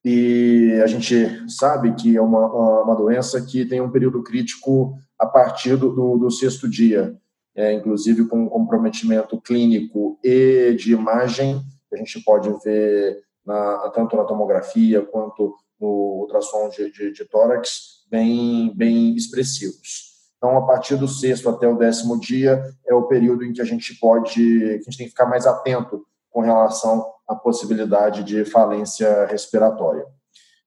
E 0.05 0.81
a 0.83 0.87
gente 0.87 1.15
sabe 1.49 1.95
que 1.95 2.17
é 2.17 2.21
uma, 2.21 2.83
uma 2.83 2.95
doença 2.95 3.41
que 3.41 3.65
tem 3.65 3.81
um 3.81 3.91
período 3.91 4.23
crítico 4.23 4.99
a 5.19 5.27
partir 5.27 5.77
do, 5.77 5.93
do, 5.93 6.19
do 6.19 6.31
sexto 6.31 6.69
dia, 6.69 7.17
é, 7.55 7.73
inclusive 7.73 8.27
com 8.27 8.49
comprometimento 8.49 9.41
clínico 9.41 10.19
e 10.25 10.75
de 10.75 10.93
imagem, 10.93 11.63
a 11.93 11.97
gente 11.97 12.21
pode 12.25 12.49
ver 12.65 13.23
na, 13.45 13.91
tanto 13.91 14.17
na 14.17 14.25
tomografia 14.25 15.03
quanto 15.03 15.55
no 15.81 16.23
ultrassom 16.23 16.69
de, 16.71 16.91
de, 16.91 17.13
de 17.13 17.25
tórax, 17.25 18.05
bem, 18.11 18.73
bem 18.75 19.15
expressivos. 19.15 20.12
Então, 20.43 20.59
a 20.59 20.67
partir 20.67 20.97
do 20.97 21.07
sexto 21.07 21.49
até 21.49 21.69
o 21.69 21.79
décimo 21.79 22.19
dia 22.19 22.61
é 22.85 22.93
o 22.93 23.05
período 23.05 23.45
em 23.45 23.53
que 23.53 23.63
a 23.63 23.65
gente 23.65 23.97
pode, 24.01 24.35
que 24.35 24.73
a 24.73 24.91
gente 24.91 24.99
tem 24.99 25.07
que 25.07 25.13
ficar 25.13 25.27
mais 25.27 25.47
atento 25.47 26.05
com 26.31 26.41
relação 26.41 27.07
à 27.29 27.37
possibilidade 27.37 28.25
de 28.25 28.45
falência 28.45 29.25
respiratória. 29.27 30.05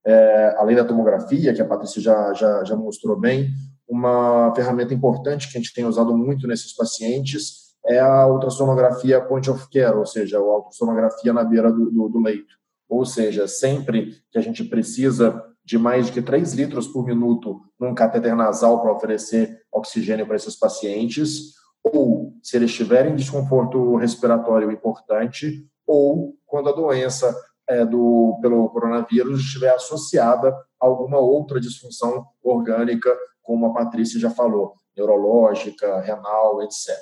É, 0.05 0.55
além 0.57 0.77
da 0.77 0.85
tomografia, 0.85 1.53
que 1.53 1.61
a 1.61 1.67
Patrícia 1.67 2.01
já, 2.01 2.33
já, 2.33 2.63
já 2.63 2.73
mostrou 2.77 3.19
bem, 3.19 3.49
uma 3.85 4.53
ferramenta 4.55 4.93
importante 4.93 5.51
que 5.51 5.57
a 5.57 5.61
gente 5.61 5.73
tem 5.73 5.83
usado 5.83 6.15
muito 6.15 6.47
nesses 6.47 6.73
pacientes 6.73 7.75
é 7.85 7.99
a 7.99 8.27
ultrassonografia 8.27 9.19
point 9.19 9.49
of 9.49 9.69
care, 9.69 9.97
ou 9.97 10.05
seja, 10.05 10.37
a 10.37 10.41
ultrassonografia 10.41 11.33
na 11.33 11.43
beira 11.43 11.69
do, 11.69 11.91
do, 11.91 12.07
do 12.07 12.19
leito. 12.21 12.55
Ou 12.87 13.05
seja, 13.05 13.45
sempre 13.45 14.15
que 14.31 14.37
a 14.37 14.41
gente 14.41 14.63
precisa 14.63 15.43
de 15.65 15.77
mais 15.77 16.11
de 16.11 16.21
3 16.21 16.53
litros 16.53 16.87
por 16.87 17.03
minuto 17.03 17.61
num 17.79 17.95
catéter 17.95 18.35
nasal 18.35 18.81
para 18.81 18.93
oferecer 18.93 19.59
oxigênio 19.71 20.27
para 20.27 20.35
esses 20.35 20.55
pacientes, 20.55 21.55
ou 21.83 22.33
se 22.41 22.55
eles 22.55 22.73
tiverem 22.73 23.15
desconforto 23.15 23.95
respiratório 23.95 24.71
importante, 24.71 25.67
ou 25.85 26.35
quando 26.45 26.69
a 26.69 26.73
doença 26.73 27.35
é, 27.67 27.83
do, 27.83 28.37
pelo 28.41 28.69
coronavírus 28.69 29.39
estiver 29.39 29.73
associada 29.73 30.49
a 30.79 30.85
alguma 30.85 31.17
outra 31.17 31.59
disfunção 31.59 32.25
orgânica, 32.43 33.15
como 33.41 33.65
a 33.65 33.73
Patrícia 33.73 34.19
já 34.19 34.29
falou, 34.29 34.75
neurológica, 34.95 35.99
renal, 36.01 36.61
etc. 36.61 36.95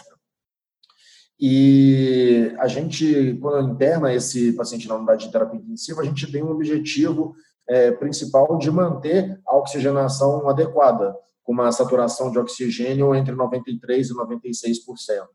E 1.39 2.53
a 2.59 2.67
gente, 2.67 3.37
quando 3.41 3.73
interna 3.73 4.13
esse 4.13 4.53
paciente 4.53 4.87
na 4.87 4.95
unidade 4.95 5.25
de 5.25 5.31
terapia 5.31 5.59
intensiva, 5.59 6.01
a 6.01 6.05
gente 6.05 6.31
tem 6.31 6.43
um 6.43 6.51
objetivo 6.51 7.35
é, 7.67 7.91
principal 7.91 8.57
de 8.57 8.69
manter 8.69 9.39
a 9.45 9.57
oxigenação 9.57 10.49
adequada, 10.49 11.15
com 11.43 11.53
uma 11.53 11.71
saturação 11.71 12.31
de 12.31 12.39
oxigênio 12.39 13.13
entre 13.13 13.33
93% 13.35 13.75
e 13.81 14.13
96%. 14.13 15.27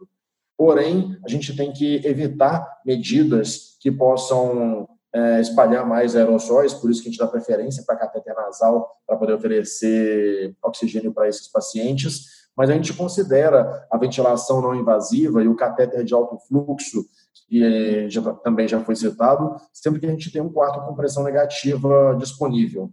Porém, 0.56 1.16
a 1.24 1.28
gente 1.28 1.54
tem 1.54 1.72
que 1.72 2.04
evitar 2.04 2.66
medidas 2.84 3.76
que 3.80 3.92
possam 3.92 4.88
é, 5.14 5.40
espalhar 5.40 5.86
mais 5.86 6.16
aerossóis, 6.16 6.74
por 6.74 6.90
isso 6.90 7.02
que 7.02 7.08
a 7.08 7.10
gente 7.12 7.20
dá 7.20 7.26
preferência 7.26 7.84
para 7.86 7.96
cateter 7.96 8.34
nasal, 8.34 8.90
para 9.06 9.16
poder 9.16 9.34
oferecer 9.34 10.54
oxigênio 10.62 11.12
para 11.12 11.28
esses 11.28 11.48
pacientes. 11.48 12.48
Mas 12.56 12.70
a 12.70 12.72
gente 12.72 12.92
considera 12.92 13.86
a 13.90 13.96
ventilação 13.96 14.60
não 14.60 14.74
invasiva 14.74 15.42
e 15.42 15.48
o 15.48 15.54
catéter 15.54 16.02
de 16.02 16.12
alto 16.12 16.38
fluxo, 16.48 17.06
que 17.48 18.08
já, 18.10 18.22
também 18.34 18.68
já 18.68 18.78
foi 18.80 18.94
citado, 18.94 19.56
sempre 19.72 19.98
que 19.98 20.06
a 20.06 20.10
gente 20.10 20.30
tem 20.30 20.42
um 20.42 20.52
quarto 20.52 20.80
com 20.86 20.94
pressão 20.94 21.24
negativa 21.24 22.14
disponível. 22.18 22.92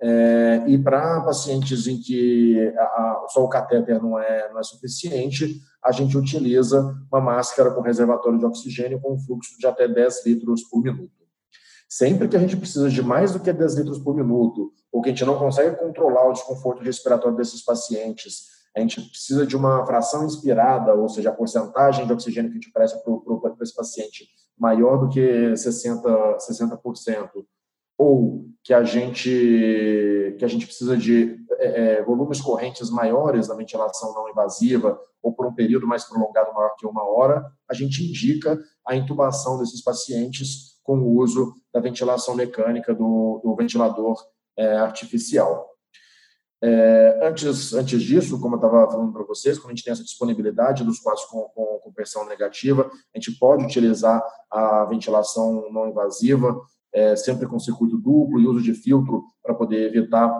É, 0.00 0.64
e 0.66 0.76
para 0.76 1.20
pacientes 1.20 1.86
em 1.86 2.00
que 2.00 2.58
a, 2.76 2.82
a, 2.82 3.26
só 3.28 3.44
o 3.44 3.48
catéter 3.48 4.02
não 4.02 4.18
é, 4.18 4.50
não 4.50 4.58
é 4.58 4.62
suficiente, 4.64 5.60
a 5.84 5.92
gente 5.92 6.18
utiliza 6.18 6.96
uma 7.10 7.20
máscara 7.20 7.70
com 7.70 7.80
reservatório 7.80 8.38
de 8.38 8.44
oxigênio 8.44 9.00
com 9.00 9.14
um 9.14 9.18
fluxo 9.18 9.56
de 9.58 9.66
até 9.66 9.86
10 9.86 10.26
litros 10.26 10.64
por 10.64 10.82
minuto. 10.82 11.12
Sempre 11.88 12.26
que 12.26 12.36
a 12.36 12.40
gente 12.40 12.56
precisa 12.56 12.88
de 12.88 13.02
mais 13.02 13.32
do 13.32 13.38
que 13.38 13.52
10 13.52 13.74
litros 13.74 13.98
por 13.98 14.16
minuto, 14.16 14.72
ou 14.90 15.02
que 15.02 15.10
a 15.10 15.12
gente 15.12 15.24
não 15.24 15.38
consegue 15.38 15.76
controlar 15.76 16.28
o 16.28 16.32
desconforto 16.32 16.82
respiratório 16.82 17.36
desses 17.36 17.62
pacientes, 17.62 18.46
a 18.74 18.80
gente 18.80 19.00
precisa 19.02 19.46
de 19.46 19.56
uma 19.56 19.84
fração 19.86 20.24
inspirada, 20.24 20.94
ou 20.94 21.08
seja, 21.08 21.30
a 21.30 21.34
porcentagem 21.34 22.06
de 22.06 22.12
oxigênio 22.12 22.50
que 22.50 22.56
a 22.56 22.60
gente 22.60 22.72
presta 22.72 22.98
para 22.98 23.54
esse 23.62 23.74
paciente 23.74 24.26
maior 24.58 24.98
do 24.98 25.08
que 25.08 25.20
60%, 25.52 26.02
60% 26.38 27.30
ou 27.98 28.46
que 28.64 28.72
a 28.72 28.82
gente 28.84 30.36
que 30.38 30.44
a 30.44 30.48
gente 30.48 30.66
precisa 30.66 30.96
de 30.96 31.36
é, 31.58 31.98
é, 31.98 32.02
volumes 32.02 32.40
correntes 32.40 32.90
maiores 32.90 33.48
da 33.48 33.54
ventilação 33.54 34.14
não 34.14 34.28
invasiva 34.28 34.98
ou 35.22 35.32
por 35.32 35.46
um 35.46 35.54
período 35.54 35.86
mais 35.86 36.04
prolongado 36.04 36.52
maior 36.52 36.74
que 36.76 36.86
uma 36.86 37.04
hora, 37.04 37.44
a 37.70 37.74
gente 37.74 38.02
indica 38.02 38.58
a 38.86 38.96
intubação 38.96 39.58
desses 39.58 39.82
pacientes 39.82 40.80
com 40.82 40.98
o 40.98 41.16
uso 41.18 41.54
da 41.72 41.80
ventilação 41.80 42.34
mecânica 42.34 42.92
do, 42.92 43.40
do 43.42 43.54
ventilador 43.54 44.16
é, 44.56 44.76
artificial. 44.76 45.71
É, 46.64 47.18
antes, 47.26 47.72
antes 47.72 48.00
disso, 48.00 48.40
como 48.40 48.54
eu 48.54 48.58
estava 48.58 48.88
falando 48.88 49.12
para 49.12 49.24
vocês, 49.24 49.58
quando 49.58 49.72
a 49.72 49.74
gente 49.74 49.82
tem 49.82 49.92
essa 49.92 50.04
disponibilidade 50.04 50.84
dos 50.84 51.00
quadros 51.00 51.24
com, 51.24 51.40
com, 51.48 51.80
com, 51.82 51.92
pressão 51.92 52.24
negativa, 52.24 52.88
a 53.12 53.18
gente 53.18 53.36
pode 53.36 53.64
utilizar 53.64 54.22
a 54.48 54.84
ventilação 54.84 55.68
não 55.72 55.88
invasiva, 55.88 56.56
é, 56.92 57.16
sempre 57.16 57.48
com 57.48 57.58
circuito 57.58 57.98
duplo 57.98 58.40
e 58.40 58.46
uso 58.46 58.62
de 58.62 58.74
filtro 58.74 59.24
para 59.42 59.54
poder 59.54 59.88
evitar 59.88 60.30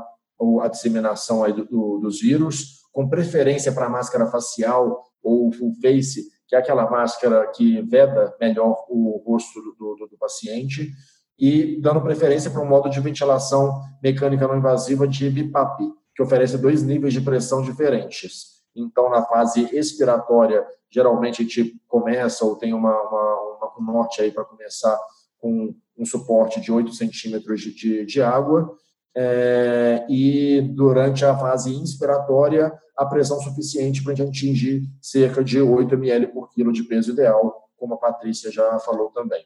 a 0.61 0.69
disseminação 0.69 1.43
aí 1.43 1.52
do, 1.52 1.64
do, 1.64 1.99
dos 1.99 2.21
vírus, 2.21 2.83
com 2.93 3.09
preferência 3.09 3.73
para 3.73 3.88
máscara 3.88 4.26
facial 4.26 5.02
ou 5.21 5.52
full 5.52 5.73
face, 5.81 6.23
que 6.47 6.55
é 6.55 6.59
aquela 6.59 6.88
máscara 6.88 7.49
que 7.49 7.83
veda 7.83 8.33
melhor 8.41 8.85
o 8.88 9.21
rosto 9.26 9.61
do, 9.61 9.97
do, 9.97 10.07
do 10.07 10.19
paciente, 10.19 10.88
e 11.37 11.81
dando 11.81 12.00
preferência 12.00 12.50
para 12.50 12.62
um 12.62 12.69
modo 12.69 12.88
de 12.88 13.00
ventilação 13.00 13.81
mecânica 14.00 14.47
não 14.47 14.59
invasiva 14.59 15.09
de 15.09 15.29
BIPAP, 15.29 15.83
que 16.14 16.23
oferece 16.23 16.59
dois 16.59 16.83
níveis 16.83 17.12
de 17.12 17.21
pressão 17.21 17.62
diferentes. 17.62 18.62
Então, 18.75 19.11
na 19.11 19.25
fase 19.25 19.69
expiratória, 19.76 20.66
geralmente 20.90 21.42
a 21.42 21.45
gente 21.45 21.81
começa 21.88 22.45
ou 22.45 22.57
tem 22.57 22.75
uma, 22.75 22.90
uma, 22.90 23.75
um 23.78 23.85
norte 23.85 24.23
aí 24.23 24.31
para 24.31 24.45
começar 24.45 24.99
com 25.38 25.75
um 25.97 26.04
suporte 26.04 26.61
de 26.61 26.73
8 26.73 26.92
centímetros 26.92 27.61
de, 27.61 27.75
de, 27.75 28.07
de 28.07 28.23
água, 28.23 28.76
é, 29.14 30.07
e 30.09 30.62
durante 30.75 31.25
a 31.25 31.37
fase 31.37 31.75
inspiratória, 31.75 32.73
a 32.97 33.04
pressão 33.04 33.40
suficiente 33.40 34.02
para 34.02 34.12
a 34.12 34.16
gente 34.16 34.28
atingir 34.28 34.83
cerca 35.00 35.45
de 35.45 35.61
8 35.61 35.95
ml 35.95 36.28
por 36.28 36.49
quilo 36.50 36.73
de 36.73 36.83
peso 36.85 37.12
ideal, 37.12 37.69
como 37.76 37.95
a 37.95 37.99
Patrícia 37.99 38.50
já 38.50 38.78
falou 38.81 39.11
também. 39.11 39.45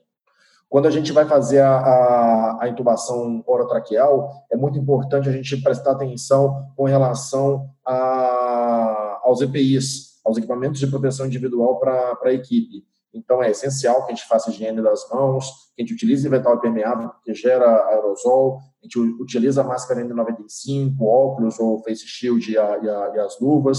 Quando 0.68 0.86
a 0.86 0.90
gente 0.90 1.12
vai 1.12 1.26
fazer 1.26 1.60
a, 1.60 1.76
a, 1.76 2.64
a, 2.64 2.68
intubação 2.68 3.42
orotraqueal, 3.46 4.30
é 4.50 4.56
muito 4.56 4.78
importante 4.78 5.28
a 5.28 5.32
gente 5.32 5.56
prestar 5.62 5.92
atenção 5.92 6.72
com 6.76 6.84
relação 6.84 7.70
a, 7.86 9.20
aos 9.22 9.40
EPIs, 9.40 10.20
aos 10.24 10.36
equipamentos 10.36 10.80
de 10.80 10.86
proteção 10.88 11.26
individual 11.26 11.78
para 11.78 12.18
a 12.24 12.32
equipe. 12.32 12.84
Então, 13.14 13.42
é 13.42 13.50
essencial 13.50 14.04
que 14.04 14.12
a 14.12 14.14
gente 14.14 14.28
faça 14.28 14.50
higiene 14.50 14.82
das 14.82 15.08
mãos, 15.08 15.46
que 15.74 15.82
a 15.82 15.84
gente 15.84 15.94
utilize 15.94 16.26
inventário 16.26 16.60
permeável, 16.60 17.08
porque 17.10 17.32
gera 17.32 17.86
aerosol, 17.86 18.58
a 18.82 18.84
gente 18.84 18.98
utiliza 18.98 19.62
a 19.62 19.64
máscara 19.64 20.04
N95, 20.04 21.00
óculos 21.00 21.58
ou 21.58 21.82
face 21.82 22.06
shield 22.06 22.52
e, 22.52 22.58
a, 22.58 22.78
e, 22.82 22.88
a, 22.88 23.12
e 23.14 23.18
as 23.20 23.40
luvas. 23.40 23.78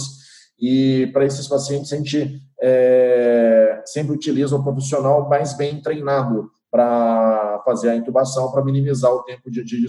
E 0.60 1.08
para 1.14 1.26
esses 1.26 1.48
pacientes, 1.48 1.94
a 1.94 1.98
gente 1.98 2.42
é, 2.60 3.84
sempre 3.86 4.14
utiliza 4.14 4.56
o 4.56 4.64
profissional 4.64 5.30
mais 5.30 5.56
bem 5.56 5.80
treinado 5.82 6.50
para 6.72 7.62
fazer 7.66 7.90
a 7.90 7.96
intubação, 7.96 8.52
para 8.52 8.64
minimizar 8.64 9.12
o 9.12 9.24
tempo 9.24 9.50
de, 9.50 9.64
de. 9.64 9.86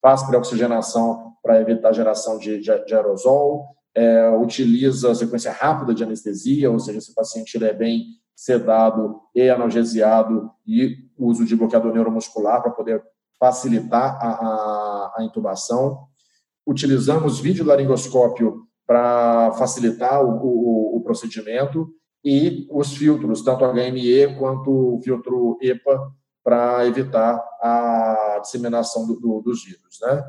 Faz 0.00 0.22
pré-oxigenação 0.22 1.32
para 1.42 1.60
evitar 1.60 1.88
a 1.88 1.92
geração 1.92 2.38
de, 2.38 2.60
de, 2.60 2.84
de 2.84 2.94
aerosol, 2.94 3.76
é, 3.94 4.28
utiliza 4.30 5.10
a 5.10 5.14
sequência 5.14 5.50
rápida 5.50 5.94
de 5.94 6.04
anestesia, 6.04 6.70
ou 6.70 6.78
seja, 6.78 7.00
se 7.00 7.10
o 7.10 7.14
paciente 7.14 7.56
é 7.64 7.72
bem 7.72 8.04
sedado 8.36 9.22
e 9.34 9.48
analgesiado 9.48 10.50
e 10.66 10.98
uso 11.18 11.44
de 11.46 11.56
bloqueador 11.56 11.92
neuromuscular 11.92 12.60
para 12.62 12.70
poder 12.70 13.02
facilitar 13.40 14.18
a, 14.20 14.28
a, 14.28 15.14
a 15.18 15.24
intubação. 15.24 16.06
Utilizamos 16.66 17.40
videolaringoscópio 17.40 18.66
para 18.86 19.52
facilitar 19.52 20.22
o, 20.22 20.30
o, 20.42 20.96
o, 20.98 21.00
procedimento 21.02 21.88
e 22.26 22.66
os 22.72 22.96
filtros, 22.96 23.40
tanto 23.40 23.64
HME 23.64 24.36
quanto 24.36 24.96
o 24.96 25.00
filtro 25.00 25.56
EPA, 25.62 26.12
para 26.42 26.84
evitar 26.84 27.36
a 27.62 28.40
disseminação 28.42 29.06
do, 29.06 29.14
do, 29.14 29.40
dos 29.42 29.64
vírus. 29.64 30.00
Né? 30.02 30.24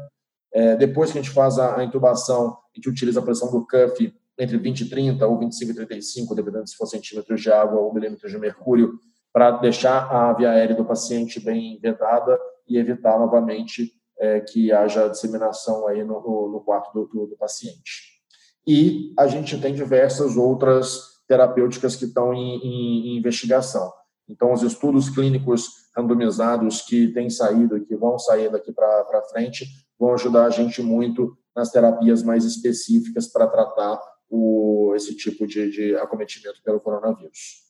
É, 0.53 0.75
depois 0.75 1.11
que 1.11 1.17
a 1.17 1.21
gente 1.23 1.33
faz 1.33 1.57
a, 1.57 1.79
a 1.79 1.83
intubação, 1.83 2.49
a 2.49 2.75
gente 2.75 2.87
utiliza 2.87 3.19
a 3.19 3.23
pressão 3.23 3.49
do 3.49 3.65
cuff 3.65 4.13
entre 4.37 4.59
20 4.59 4.81
e 4.81 4.89
30 4.91 5.25
ou 5.25 5.39
25 5.39 5.71
e 5.71 5.73
35, 5.73 6.35
dependendo 6.35 6.69
se 6.69 6.77
for 6.77 6.85
centímetros 6.85 7.41
de 7.41 7.51
água 7.51 7.79
ou 7.79 7.91
milímetros 7.91 8.31
de 8.31 8.37
mercúrio, 8.37 8.99
para 9.33 9.49
deixar 9.57 10.07
a 10.11 10.33
via 10.33 10.51
aérea 10.51 10.75
do 10.75 10.85
paciente 10.85 11.39
bem 11.39 11.79
vedada 11.81 12.39
e 12.67 12.77
evitar 12.77 13.17
novamente 13.17 13.91
é, 14.19 14.39
que 14.39 14.71
haja 14.71 15.07
disseminação 15.07 15.87
aí 15.87 16.03
no, 16.03 16.21
no, 16.51 16.61
quarto 16.63 16.93
do, 16.93 17.07
do, 17.07 17.25
do, 17.25 17.37
paciente. 17.37 18.21
E 18.67 19.13
a 19.17 19.25
gente 19.25 19.59
tem 19.59 19.73
diversas 19.73 20.37
outras 20.37 21.16
terapêuticas 21.27 21.95
que 21.95 22.05
estão 22.05 22.33
em, 22.33 22.57
em, 22.57 23.07
em 23.07 23.17
investigação. 23.17 23.91
Então, 24.29 24.51
os 24.51 24.61
estudos 24.61 25.09
clínicos 25.09 25.69
randomizados 25.95 26.81
que 26.81 27.07
têm 27.13 27.29
saído 27.29 27.77
e 27.77 27.85
que 27.85 27.95
vão 27.95 28.19
sair 28.19 28.51
daqui 28.51 28.71
para 28.71 29.23
frente 29.31 29.65
vão 29.99 30.13
ajudar 30.13 30.45
a 30.45 30.49
gente 30.49 30.81
muito 30.81 31.35
nas 31.55 31.71
terapias 31.71 32.21
mais 32.21 32.45
específicas 32.45 33.27
para 33.27 33.47
tratar 33.47 33.99
o, 34.29 34.93
esse 34.95 35.15
tipo 35.15 35.47
de, 35.47 35.71
de 35.71 35.95
acometimento 35.95 36.61
pelo 36.63 36.79
coronavírus. 36.79 37.63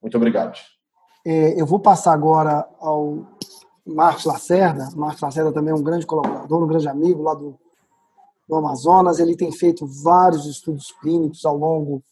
Muito 0.00 0.16
obrigado. 0.16 0.58
É, 1.26 1.60
eu 1.60 1.66
vou 1.66 1.80
passar 1.80 2.12
agora 2.12 2.66
ao 2.78 3.26
Marcos 3.84 4.24
Lacerda. 4.24 4.88
Marcos 4.94 5.20
Lacerda 5.20 5.52
também 5.52 5.72
é 5.72 5.76
um 5.76 5.82
grande 5.82 6.06
colaborador, 6.06 6.62
um 6.62 6.68
grande 6.68 6.88
amigo 6.88 7.22
lá 7.22 7.34
do, 7.34 7.58
do 8.48 8.54
Amazonas. 8.54 9.18
Ele 9.18 9.36
tem 9.36 9.52
feito 9.52 9.86
vários 9.86 10.46
estudos 10.46 10.92
clínicos 11.00 11.44
ao 11.44 11.56
longo 11.56 12.02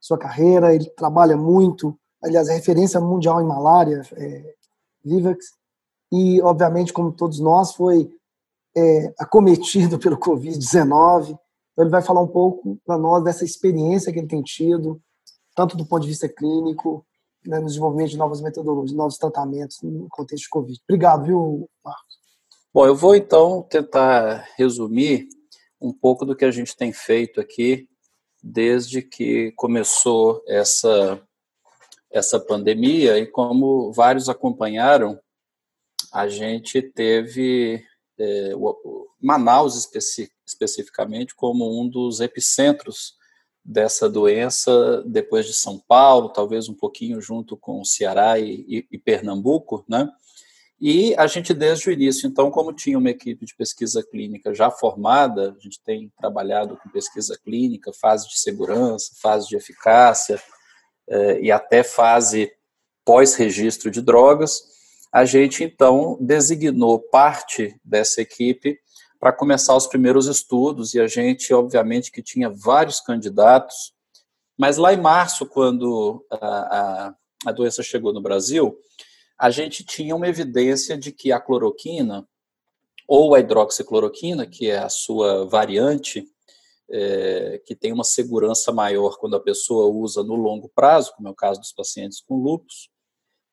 sua 0.00 0.18
carreira. 0.18 0.74
Ele 0.74 0.88
trabalha 0.90 1.36
muito, 1.36 1.98
aliás, 2.22 2.48
é 2.48 2.54
referência 2.54 3.00
mundial 3.00 3.40
em 3.40 3.46
malária, 3.46 4.02
é, 4.12 4.54
Vivax. 5.04 5.46
E, 6.12 6.40
obviamente, 6.42 6.92
como 6.92 7.12
todos 7.12 7.40
nós, 7.40 7.74
foi 7.74 8.08
é, 8.76 9.14
acometido 9.18 9.98
pelo 10.00 10.18
Covid-19 10.18 11.36
então, 11.76 11.84
ele 11.84 11.90
vai 11.90 12.00
falar 12.00 12.22
um 12.22 12.28
pouco 12.28 12.80
para 12.86 12.96
nós 12.96 13.22
dessa 13.22 13.44
experiência 13.44 14.10
que 14.10 14.18
ele 14.18 14.26
tem 14.26 14.42
tido, 14.42 14.98
tanto 15.54 15.76
do 15.76 15.84
ponto 15.84 16.02
de 16.02 16.08
vista 16.08 16.26
clínico, 16.26 17.06
né, 17.44 17.60
no 17.60 17.66
desenvolvimento 17.66 18.08
de 18.08 18.16
novas 18.16 18.40
metodologias, 18.40 18.96
novos 18.96 19.18
tratamentos 19.18 19.82
no 19.82 20.08
contexto 20.08 20.44
de 20.44 20.48
Covid. 20.48 20.80
Obrigado, 20.88 21.26
viu, 21.26 21.68
Marcos? 21.84 22.16
Bom, 22.72 22.86
eu 22.86 22.96
vou 22.96 23.14
então 23.14 23.62
tentar 23.62 24.48
resumir 24.56 25.28
um 25.78 25.92
pouco 25.92 26.24
do 26.24 26.34
que 26.34 26.46
a 26.46 26.50
gente 26.50 26.74
tem 26.74 26.94
feito 26.94 27.42
aqui 27.42 27.86
desde 28.48 29.02
que 29.02 29.50
começou 29.56 30.42
essa 30.46 31.20
essa 32.08 32.38
pandemia 32.38 33.18
e 33.18 33.26
como 33.26 33.92
vários 33.92 34.28
acompanharam, 34.28 35.20
a 36.12 36.28
gente 36.28 36.80
teve 36.80 37.84
é, 38.18 38.52
Manaus 39.20 39.76
especi 39.76 40.30
especificamente 40.46 41.34
como 41.34 41.78
um 41.78 41.88
dos 41.88 42.20
epicentros 42.20 43.14
dessa 43.64 44.08
doença 44.08 45.02
depois 45.04 45.44
de 45.44 45.52
São 45.52 45.78
Paulo, 45.80 46.28
talvez 46.28 46.68
um 46.68 46.74
pouquinho 46.74 47.20
junto 47.20 47.56
com 47.56 47.84
Ceará 47.84 48.38
e, 48.38 48.64
e, 48.68 48.86
e, 48.92 48.96
Pernambuco, 48.96 49.84
né? 49.88 50.08
E 50.80 51.14
a 51.16 51.26
gente 51.26 51.54
desde 51.54 51.88
o 51.88 51.92
início, 51.92 52.26
então, 52.26 52.50
como 52.50 52.72
tinha 52.72 52.98
uma 52.98 53.10
equipe 53.10 53.46
de 53.46 53.54
pesquisa 53.54 54.02
clínica 54.02 54.54
já 54.54 54.70
formada, 54.70 55.56
a 55.56 55.62
gente 55.62 55.80
tem 55.82 56.12
trabalhado 56.18 56.76
com 56.76 56.90
pesquisa 56.90 57.38
clínica, 57.42 57.92
fase 57.94 58.28
de 58.28 58.38
segurança, 58.38 59.12
fase 59.20 59.48
de 59.48 59.56
eficácia 59.56 60.40
eh, 61.08 61.40
e 61.40 61.50
até 61.50 61.82
fase 61.82 62.52
pós-registro 63.06 63.90
de 63.90 64.02
drogas, 64.02 64.60
a 65.12 65.24
gente 65.24 65.64
então 65.64 66.18
designou 66.20 66.98
parte 66.98 67.80
dessa 67.82 68.20
equipe 68.20 68.78
para 69.18 69.32
começar 69.32 69.74
os 69.74 69.86
primeiros 69.86 70.26
estudos 70.26 70.92
e 70.92 71.00
a 71.00 71.06
gente, 71.06 71.54
obviamente, 71.54 72.12
que 72.12 72.22
tinha 72.22 72.50
vários 72.50 73.00
candidatos, 73.00 73.94
mas 74.58 74.76
lá 74.76 74.92
em 74.92 75.00
março, 75.00 75.46
quando 75.46 76.24
a, 76.30 76.36
a, 76.36 77.14
a 77.46 77.52
doença 77.52 77.82
chegou 77.82 78.12
no 78.12 78.20
Brasil, 78.20 78.76
a 79.38 79.50
gente 79.50 79.84
tinha 79.84 80.14
uma 80.14 80.28
evidência 80.28 80.96
de 80.96 81.12
que 81.12 81.32
a 81.32 81.40
cloroquina 81.40 82.26
ou 83.06 83.34
a 83.34 83.40
hidroxicloroquina, 83.40 84.46
que 84.46 84.70
é 84.70 84.78
a 84.78 84.88
sua 84.88 85.46
variante, 85.46 86.26
é, 86.90 87.60
que 87.64 87.74
tem 87.74 87.92
uma 87.92 88.04
segurança 88.04 88.72
maior 88.72 89.18
quando 89.18 89.36
a 89.36 89.40
pessoa 89.40 89.86
usa 89.88 90.22
no 90.22 90.34
longo 90.34 90.70
prazo, 90.74 91.12
como 91.16 91.28
é 91.28 91.30
o 91.30 91.34
caso 91.34 91.60
dos 91.60 91.72
pacientes 91.72 92.20
com 92.20 92.36
lúpus, 92.36 92.88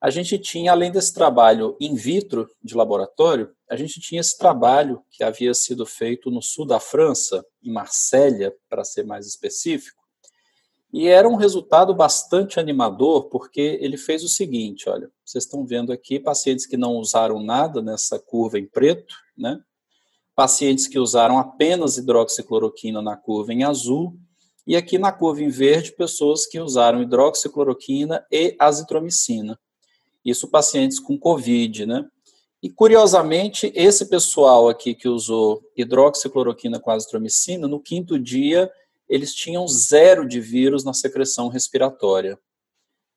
a 0.04 0.10
gente 0.10 0.38
tinha, 0.38 0.74
além 0.74 0.92
desse 0.92 1.14
trabalho 1.14 1.78
in 1.80 1.96
vitro 1.96 2.50
de 2.62 2.76
laboratório, 2.76 3.56
a 3.70 3.78
gente 3.78 4.02
tinha 4.02 4.20
esse 4.20 4.38
trabalho 4.38 5.02
que 5.10 5.24
havia 5.24 5.54
sido 5.54 5.86
feito 5.86 6.30
no 6.30 6.42
sul 6.42 6.66
da 6.66 6.78
França, 6.78 7.46
em 7.64 7.72
Marsella, 7.72 8.54
para 8.70 8.84
ser 8.84 9.06
mais 9.06 9.26
específico, 9.26 10.03
e 10.94 11.08
era 11.08 11.28
um 11.28 11.34
resultado 11.36 11.92
bastante 11.96 12.60
animador, 12.60 13.28
porque 13.30 13.80
ele 13.82 13.98
fez 13.98 14.24
o 14.24 14.30
seguinte: 14.30 14.88
olha, 14.88 15.10
vocês 15.26 15.44
estão 15.44 15.66
vendo 15.66 15.92
aqui 15.92 16.20
pacientes 16.20 16.68
que 16.68 16.78
não 16.78 16.98
usaram 16.98 17.44
nada 17.44 17.82
nessa 17.82 18.20
curva 18.20 18.60
em 18.60 18.68
preto, 18.68 19.16
né? 19.36 19.60
Pacientes 20.36 20.88
que 20.88 21.00
usaram 21.00 21.40
apenas 21.40 21.98
hidroxicloroquina 21.98 23.02
na 23.02 23.18
curva 23.18 23.52
em 23.52 23.64
azul, 23.64 24.16
e 24.68 24.76
aqui 24.76 25.00
na 25.00 25.12
curva 25.12 25.42
em 25.42 25.50
verde, 25.50 25.92
pessoas 25.94 26.46
que 26.46 26.60
usaram 26.60 27.02
hidroxicloroquina 27.02 28.24
e 28.32 28.56
azitromicina. 28.60 29.60
Isso 30.24 30.48
pacientes 30.48 31.00
com 31.00 31.18
Covid, 31.18 31.88
né? 31.88 32.06
E 32.62 32.70
curiosamente, 32.70 33.74
esse 33.76 34.06
pessoal 34.06 34.70
aqui 34.70 34.94
que 34.94 35.10
usou 35.10 35.62
hidroxicloroquina 35.76 36.80
com 36.80 36.92
azitromicina, 36.92 37.68
no 37.68 37.80
quinto 37.82 38.18
dia 38.18 38.72
eles 39.14 39.32
tinham 39.32 39.68
zero 39.68 40.28
de 40.28 40.42
vírus 40.42 40.84
na 40.84 40.92
secreção 40.92 41.48
respiratória. 41.48 42.36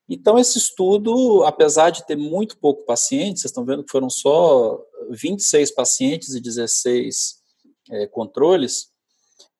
Então, 0.06 0.38
esse 0.38 0.59
estudo, 0.59 1.42
apesar 1.44 1.88
de 1.88 2.04
ter 2.06 2.16
muito 2.16 2.59
pouco 2.59 2.85
pacientes, 2.85 3.40
vocês 3.40 3.50
estão 3.50 3.64
vendo 3.64 3.82
que 3.82 3.90
foram 3.90 4.11
só 4.11 4.78
26 5.11 5.70
pacientes 5.70 6.35
e 6.35 6.40
16 6.40 7.37
é, 7.90 8.06
controles, 8.09 8.88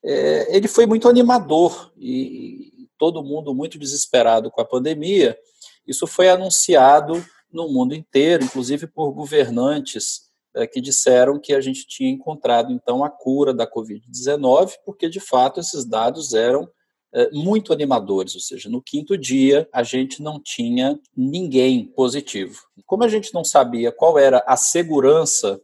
é, 0.05 0.55
ele 0.55 0.68
foi 0.68 0.85
muito 0.85 1.09
animador 1.09 1.90
e 1.96 2.87
todo 2.99 3.25
mundo 3.25 3.55
muito 3.55 3.79
desesperado 3.79 4.51
com 4.51 4.61
a 4.61 4.64
pandemia. 4.66 5.38
Isso 5.87 6.07
foi 6.07 6.29
anunciado 6.29 7.25
no 7.51 7.66
mundo 7.70 7.94
inteiro, 7.94 8.44
inclusive 8.44 8.87
por 8.87 9.11
governantes 9.11 10.26
que 10.64 10.81
disseram 10.81 11.40
que 11.40 11.53
a 11.53 11.61
gente 11.61 11.85
tinha 11.87 12.09
encontrado 12.09 12.73
então 12.73 13.05
a 13.05 13.11
cura 13.11 13.53
da 13.53 13.69
Covid-19, 13.69 14.75
porque 14.85 15.09
de 15.09 15.19
fato 15.19 15.59
esses 15.59 15.85
dados 15.85 16.33
eram 16.33 16.71
é, 17.12 17.31
muito 17.33 17.73
animadores, 17.73 18.35
ou 18.35 18.40
seja, 18.40 18.69
no 18.69 18.81
quinto 18.81 19.19
dia 19.19 19.69
a 19.73 19.83
gente 19.83 20.23
não 20.23 20.40
tinha 20.40 21.01
ninguém 21.16 21.87
positivo. 21.87 22.61
Como 22.85 23.03
a 23.05 23.09
gente 23.09 23.35
não 23.35 23.42
sabia 23.42 23.90
qual 23.90 24.19
era 24.19 24.45
a 24.47 24.57
segurança 24.57 25.61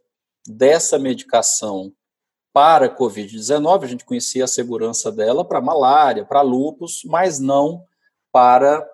dessa 0.48 0.98
medicação 0.98 1.92
para 2.52 2.86
a 2.86 2.96
Covid-19, 2.96 3.84
a 3.84 3.86
gente 3.86 4.04
conhecia 4.04 4.44
a 4.44 4.48
segurança 4.48 5.12
dela 5.12 5.44
para 5.44 5.60
malária, 5.60 6.24
para 6.24 6.42
lúpus, 6.42 7.02
mas 7.04 7.38
não 7.38 7.84
para 8.32 8.86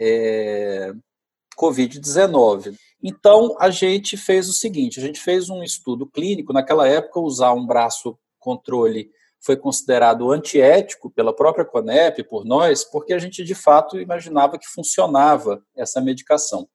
é, 0.00 0.92
Covid-19. 1.58 2.74
Então, 3.02 3.56
a 3.58 3.70
gente 3.70 4.16
fez 4.16 4.48
o 4.48 4.52
seguinte: 4.52 5.00
a 5.00 5.02
gente 5.02 5.20
fez 5.20 5.48
um 5.48 5.62
estudo 5.62 6.06
clínico. 6.06 6.52
Naquela 6.52 6.86
época, 6.86 7.20
usar 7.20 7.52
um 7.52 7.66
braço 7.66 8.18
controle 8.38 9.10
foi 9.40 9.56
considerado 9.56 10.30
antiético 10.30 11.10
pela 11.10 11.34
própria 11.34 11.64
CONEP, 11.64 12.24
por 12.24 12.44
nós, 12.44 12.84
porque 12.84 13.14
a 13.14 13.18
gente 13.18 13.42
de 13.42 13.54
fato 13.54 13.98
imaginava 13.98 14.58
que 14.58 14.66
funcionava 14.66 15.62
essa 15.74 16.00
medicação. 16.00 16.68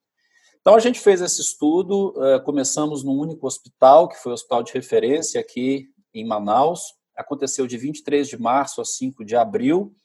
Então, 0.61 0.73
a 0.73 0.79
gente 0.79 0.99
fez 0.99 1.21
esse 1.21 1.41
estudo, 1.41 2.15
eh, 2.17 2.39
começamos 2.39 3.03
num 3.03 3.19
único 3.19 3.45
hospital, 3.45 4.07
que 4.07 4.15
foi 4.15 4.31
o 4.31 4.33
hospital 4.33 4.63
de 4.63 4.73
referência 4.73 5.39
aqui 5.39 5.85
em 6.11 6.25
Manaus. 6.25 6.81
Aconteceu 7.15 7.67
de 7.67 7.77
23 7.77 8.27
de 8.27 8.41
março 8.41 8.81
a 8.81 8.85
5 8.85 9.23
de 9.23 9.35
abril. 9.35 9.95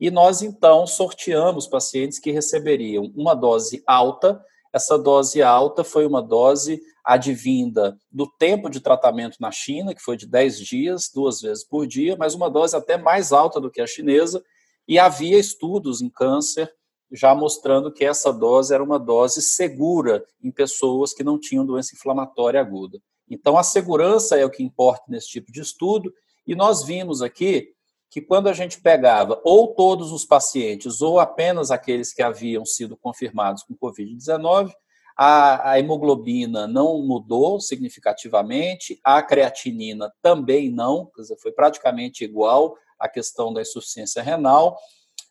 E 0.00 0.10
nós, 0.10 0.42
então, 0.42 0.86
sorteamos 0.86 1.66
pacientes 1.66 2.18
que 2.18 2.30
receberiam 2.30 3.12
uma 3.16 3.34
dose 3.34 3.82
alta. 3.86 4.40
Essa 4.72 4.98
dose 4.98 5.42
alta 5.42 5.82
foi 5.82 6.06
uma 6.06 6.22
dose 6.22 6.80
advinda 7.04 7.98
do 8.12 8.26
tempo 8.26 8.68
de 8.68 8.80
tratamento 8.80 9.38
na 9.40 9.50
China, 9.50 9.94
que 9.94 10.02
foi 10.02 10.16
de 10.16 10.26
10 10.26 10.60
dias, 10.60 11.10
duas 11.12 11.40
vezes 11.40 11.64
por 11.64 11.86
dia, 11.86 12.16
mas 12.18 12.34
uma 12.34 12.50
dose 12.50 12.76
até 12.76 12.96
mais 12.96 13.32
alta 13.32 13.60
do 13.60 13.70
que 13.70 13.80
a 13.80 13.86
chinesa, 13.86 14.42
e 14.86 14.98
havia 14.98 15.38
estudos 15.38 16.00
em 16.00 16.08
câncer 16.08 16.72
já 17.10 17.34
mostrando 17.34 17.92
que 17.92 18.04
essa 18.04 18.32
dose 18.32 18.74
era 18.74 18.82
uma 18.82 18.98
dose 18.98 19.40
segura 19.40 20.24
em 20.42 20.50
pessoas 20.50 21.14
que 21.14 21.24
não 21.24 21.38
tinham 21.38 21.64
doença 21.64 21.94
inflamatória 21.94 22.60
aguda. 22.60 23.00
Então, 23.28 23.56
a 23.56 23.62
segurança 23.62 24.36
é 24.36 24.44
o 24.44 24.50
que 24.50 24.62
importa 24.62 25.04
nesse 25.08 25.28
tipo 25.28 25.50
de 25.50 25.60
estudo, 25.60 26.12
e 26.46 26.54
nós 26.54 26.84
vimos 26.84 27.22
aqui 27.22 27.68
que 28.10 28.20
quando 28.20 28.48
a 28.48 28.52
gente 28.52 28.80
pegava 28.80 29.40
ou 29.44 29.74
todos 29.74 30.12
os 30.12 30.24
pacientes 30.24 31.00
ou 31.00 31.20
apenas 31.20 31.70
aqueles 31.70 32.12
que 32.12 32.22
haviam 32.22 32.64
sido 32.64 32.96
confirmados 32.96 33.62
com 33.62 33.74
Covid-19, 33.74 34.72
a, 35.16 35.72
a, 35.72 35.78
hemoglobina 35.80 36.66
não 36.68 37.02
mudou 37.02 37.60
significativamente, 37.60 39.00
a 39.02 39.20
creatinina 39.20 40.12
também 40.22 40.70
não, 40.70 41.10
dizer, 41.16 41.36
foi 41.38 41.50
praticamente 41.50 42.24
igual 42.24 42.76
à 42.98 43.08
questão 43.08 43.52
da 43.52 43.60
insuficiência 43.60 44.22
renal. 44.22 44.78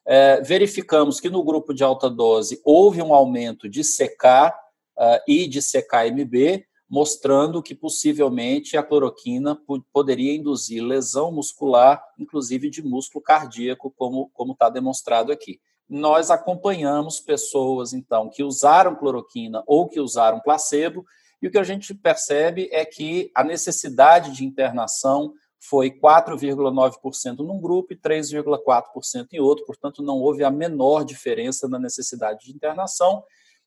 É, 0.05 0.41
verificamos 0.41 1.19
que 1.19 1.29
no 1.29 1.43
grupo 1.43 1.73
de 1.73 1.83
alta 1.83 2.09
dose 2.09 2.61
houve 2.65 3.01
um 3.01 3.13
aumento 3.13 3.69
de 3.69 3.81
CK 3.81 4.53
uh, 4.97 5.19
e 5.27 5.47
de 5.47 5.61
CKMB, 5.61 6.65
mostrando 6.89 7.61
que 7.61 7.75
possivelmente 7.75 8.77
a 8.77 8.83
cloroquina 8.83 9.59
poderia 9.91 10.35
induzir 10.35 10.83
lesão 10.83 11.31
muscular, 11.31 12.01
inclusive 12.17 12.69
de 12.69 12.81
músculo 12.81 13.23
cardíaco, 13.23 13.91
como 13.91 14.51
está 14.53 14.69
demonstrado 14.69 15.31
aqui. 15.31 15.59
Nós 15.89 16.31
acompanhamos 16.31 17.19
pessoas 17.19 17.93
então 17.93 18.29
que 18.29 18.43
usaram 18.43 18.95
cloroquina 18.95 19.63
ou 19.65 19.87
que 19.87 19.99
usaram 19.99 20.39
placebo 20.39 21.05
e 21.41 21.47
o 21.47 21.51
que 21.51 21.57
a 21.57 21.63
gente 21.63 21.93
percebe 21.93 22.67
é 22.71 22.83
que 22.83 23.31
a 23.35 23.43
necessidade 23.43 24.35
de 24.35 24.43
internação 24.43 25.33
foi 25.59 25.91
4,9% 25.91 27.39
num 27.39 27.59
grupo 27.59 27.93
e 27.93 27.97
3,4% 27.97 29.27
em 29.33 29.39
outro, 29.39 29.65
portanto 29.65 30.03
não 30.03 30.19
houve 30.19 30.43
a 30.43 30.51
menor 30.51 31.03
diferença 31.03 31.67
na 31.67 31.79
necessidade 31.79 32.45
de 32.45 32.51
internação. 32.51 33.23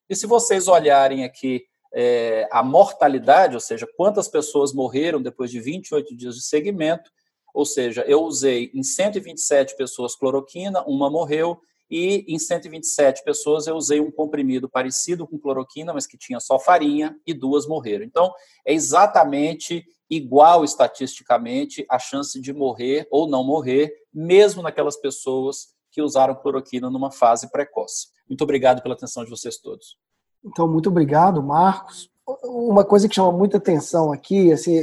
E 0.09 0.17
se 0.17 0.27
vocês 0.27 0.69
olharem 0.69 1.25
aqui 1.25 1.65
é, 1.92 2.48
a 2.50 2.62
mortalidade, 2.62 3.55
ou 3.55 3.61
seja, 3.61 3.87
quantas 3.96 4.29
pessoas 4.29 4.72
morreram 4.72 5.20
depois 5.20 5.50
de 5.50 5.61
28 5.61 6.16
dias 6.16 6.37
de 6.37 6.42
segmento, 6.42 7.11
ou 7.53 7.64
seja, 7.64 8.05
eu 8.07 8.22
usei 8.22 8.70
em 8.74 8.83
127 8.83 9.76
pessoas 9.76 10.14
cloroquina, 10.14 10.83
uma 10.87 11.11
morreu, 11.11 11.61
e 11.90 12.24
em 12.29 12.38
127 12.38 13.24
pessoas 13.24 13.66
eu 13.66 13.74
usei 13.74 14.00
um 14.00 14.12
comprimido 14.12 14.68
parecido 14.68 15.26
com 15.26 15.38
cloroquina, 15.38 15.92
mas 15.92 16.07
que 16.07 16.16
tinha 16.16 16.38
só 16.38 16.59
farinha, 16.59 17.18
e 17.26 17.35
duas 17.35 17.66
morreram. 17.66 18.05
Então, 18.05 18.33
é 18.64 18.72
exatamente 18.72 19.85
igual 20.09 20.64
estatisticamente 20.64 21.85
a 21.90 21.98
chance 21.98 22.40
de 22.40 22.53
morrer 22.53 23.09
ou 23.11 23.29
não 23.29 23.42
morrer, 23.42 23.92
mesmo 24.14 24.62
naquelas 24.62 24.96
pessoas 24.96 25.68
que 25.90 26.00
usaram 26.00 26.37
cloroquina 26.37 26.88
numa 26.88 27.11
fase 27.11 27.50
precoce. 27.50 28.09
Muito 28.29 28.42
obrigado 28.42 28.81
pela 28.83 28.94
atenção 28.94 29.24
de 29.24 29.31
vocês 29.31 29.59
todos. 29.59 29.98
Então, 30.44 30.66
muito 30.66 30.88
obrigado, 30.88 31.42
Marcos. 31.42 32.11
Uma 32.44 32.85
coisa 32.85 33.09
que 33.09 33.14
chama 33.14 33.33
muita 33.33 33.59
atenção 33.59 34.12
aqui, 34.12 34.53
assim, 34.53 34.79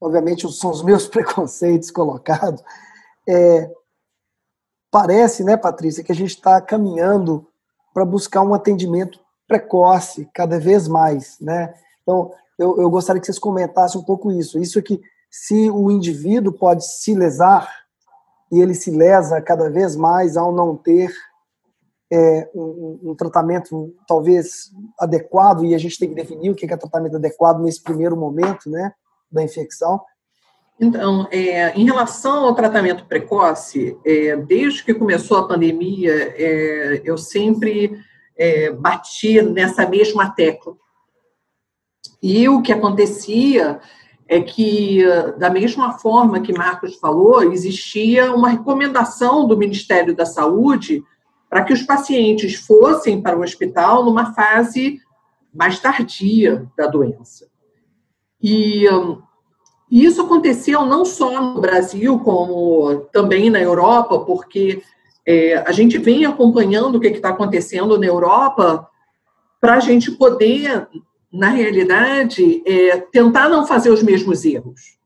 obviamente 0.00 0.50
são 0.52 0.70
os 0.70 0.82
meus 0.82 1.06
preconceitos 1.08 1.90
colocados, 1.90 2.62
é, 3.28 3.70
parece, 4.90 5.44
né, 5.44 5.56
Patrícia, 5.56 6.02
que 6.02 6.12
a 6.12 6.14
gente 6.14 6.30
está 6.30 6.60
caminhando 6.60 7.46
para 7.92 8.04
buscar 8.04 8.42
um 8.42 8.54
atendimento 8.54 9.20
precoce 9.46 10.28
cada 10.32 10.58
vez 10.58 10.86
mais, 10.86 11.38
né? 11.40 11.74
Então, 12.02 12.32
eu, 12.58 12.80
eu 12.80 12.90
gostaria 12.90 13.20
que 13.20 13.26
vocês 13.26 13.38
comentassem 13.38 14.00
um 14.00 14.04
pouco 14.04 14.30
isso. 14.30 14.58
Isso 14.58 14.78
é 14.78 14.82
que 14.82 15.00
se 15.30 15.70
o 15.70 15.90
indivíduo 15.90 16.52
pode 16.52 16.84
se 16.86 17.14
lesar 17.14 17.68
e 18.50 18.60
ele 18.60 18.74
se 18.74 18.90
lesa 18.90 19.40
cada 19.40 19.70
vez 19.70 19.96
mais 19.96 20.36
ao 20.36 20.52
não 20.52 20.76
ter 20.76 21.12
é, 22.12 22.48
um, 22.54 22.98
um, 23.04 23.14
tratamento 23.14 23.94
talvez 24.06 24.70
adequado, 24.98 25.64
e 25.64 25.74
a 25.74 25.78
gente 25.78 25.98
tem 25.98 26.08
que 26.08 26.14
definir 26.14 26.50
o 26.50 26.54
que 26.54 26.66
é 26.66 26.76
tratamento 26.76 27.16
adequado 27.16 27.60
nesse 27.60 27.82
primeiro 27.82 28.16
momento 28.16 28.68
né, 28.68 28.92
da 29.30 29.42
infecção. 29.42 30.00
Então, 30.78 31.28
é, 31.30 31.70
em 31.78 31.84
relação 31.84 32.46
ao 32.46 32.54
tratamento 32.54 33.04
precoce, 33.04 33.96
é, 34.04 34.34
desde 34.36 34.82
que 34.82 34.94
começou 34.94 35.36
a 35.38 35.46
pandemia, 35.46 36.34
é, 36.36 37.02
eu 37.04 37.16
sempre 37.18 38.00
é, 38.36 38.70
bati 38.72 39.42
nessa 39.42 39.86
mesma 39.86 40.30
tecla. 40.30 40.74
E 42.22 42.48
o 42.48 42.62
que 42.62 42.72
acontecia 42.72 43.78
é 44.26 44.40
que, 44.40 45.04
da 45.38 45.50
mesma 45.50 45.98
forma 45.98 46.40
que 46.40 46.52
Marcos 46.52 46.96
falou, 46.96 47.52
existia 47.52 48.32
uma 48.32 48.48
recomendação 48.48 49.46
do 49.46 49.56
Ministério 49.56 50.14
da 50.14 50.24
Saúde 50.24 51.02
para 51.50 51.64
que 51.64 51.72
os 51.72 51.82
pacientes 51.82 52.54
fossem 52.54 53.20
para 53.20 53.36
o 53.36 53.42
hospital 53.42 54.04
numa 54.04 54.32
fase 54.32 55.00
mais 55.52 55.80
tardia 55.80 56.70
da 56.78 56.86
doença. 56.86 57.48
E 58.40 58.86
isso 59.90 60.22
aconteceu 60.22 60.86
não 60.86 61.04
só 61.04 61.42
no 61.42 61.60
Brasil, 61.60 62.20
como 62.20 63.00
também 63.12 63.50
na 63.50 63.60
Europa, 63.60 64.20
porque 64.20 64.80
é, 65.26 65.56
a 65.66 65.72
gente 65.72 65.98
vem 65.98 66.24
acompanhando 66.24 66.94
o 66.94 67.00
que 67.00 67.08
está 67.08 67.30
acontecendo 67.30 67.98
na 67.98 68.06
Europa 68.06 68.88
para 69.60 69.74
a 69.74 69.80
gente 69.80 70.12
poder, 70.12 70.88
na 71.32 71.48
realidade, 71.48 72.62
é, 72.64 72.98
tentar 72.98 73.48
não 73.48 73.66
fazer 73.66 73.90
os 73.90 74.02
mesmos 74.02 74.44
erros. 74.44 74.98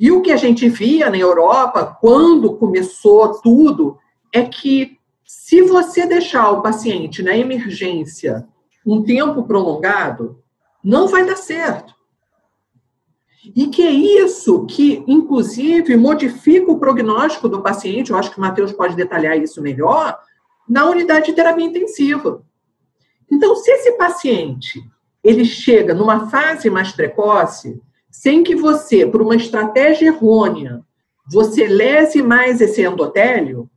E 0.00 0.10
o 0.10 0.22
que 0.22 0.32
a 0.32 0.36
gente 0.36 0.68
via 0.68 1.10
na 1.10 1.18
Europa, 1.18 1.96
quando 2.00 2.56
começou 2.56 3.40
tudo, 3.40 3.98
é 4.32 4.42
que 4.42 4.97
se 5.28 5.60
você 5.60 6.06
deixar 6.06 6.50
o 6.52 6.62
paciente 6.62 7.22
na 7.22 7.36
emergência 7.36 8.48
um 8.84 9.04
tempo 9.04 9.42
prolongado, 9.42 10.42
não 10.82 11.06
vai 11.06 11.26
dar 11.26 11.36
certo. 11.36 11.94
E 13.54 13.66
que 13.66 13.82
é 13.82 13.90
isso 13.90 14.64
que, 14.64 15.04
inclusive, 15.06 15.98
modifica 15.98 16.72
o 16.72 16.78
prognóstico 16.78 17.46
do 17.46 17.62
paciente, 17.62 18.10
eu 18.10 18.16
acho 18.16 18.30
que 18.30 18.38
o 18.38 18.40
Matheus 18.40 18.72
pode 18.72 18.96
detalhar 18.96 19.36
isso 19.36 19.60
melhor, 19.60 20.18
na 20.66 20.88
unidade 20.88 21.26
de 21.26 21.34
terapia 21.34 21.66
intensiva. 21.66 22.42
Então, 23.30 23.54
se 23.54 23.70
esse 23.70 23.92
paciente 23.98 24.82
ele 25.22 25.44
chega 25.44 25.92
numa 25.92 26.30
fase 26.30 26.70
mais 26.70 26.90
precoce, 26.90 27.78
sem 28.10 28.42
que 28.42 28.56
você, 28.56 29.04
por 29.06 29.20
uma 29.20 29.36
estratégia 29.36 30.06
errônea, 30.06 30.82
você 31.30 31.66
lese 31.66 32.22
mais 32.22 32.62
esse 32.62 32.80
endotélio, 32.80 33.68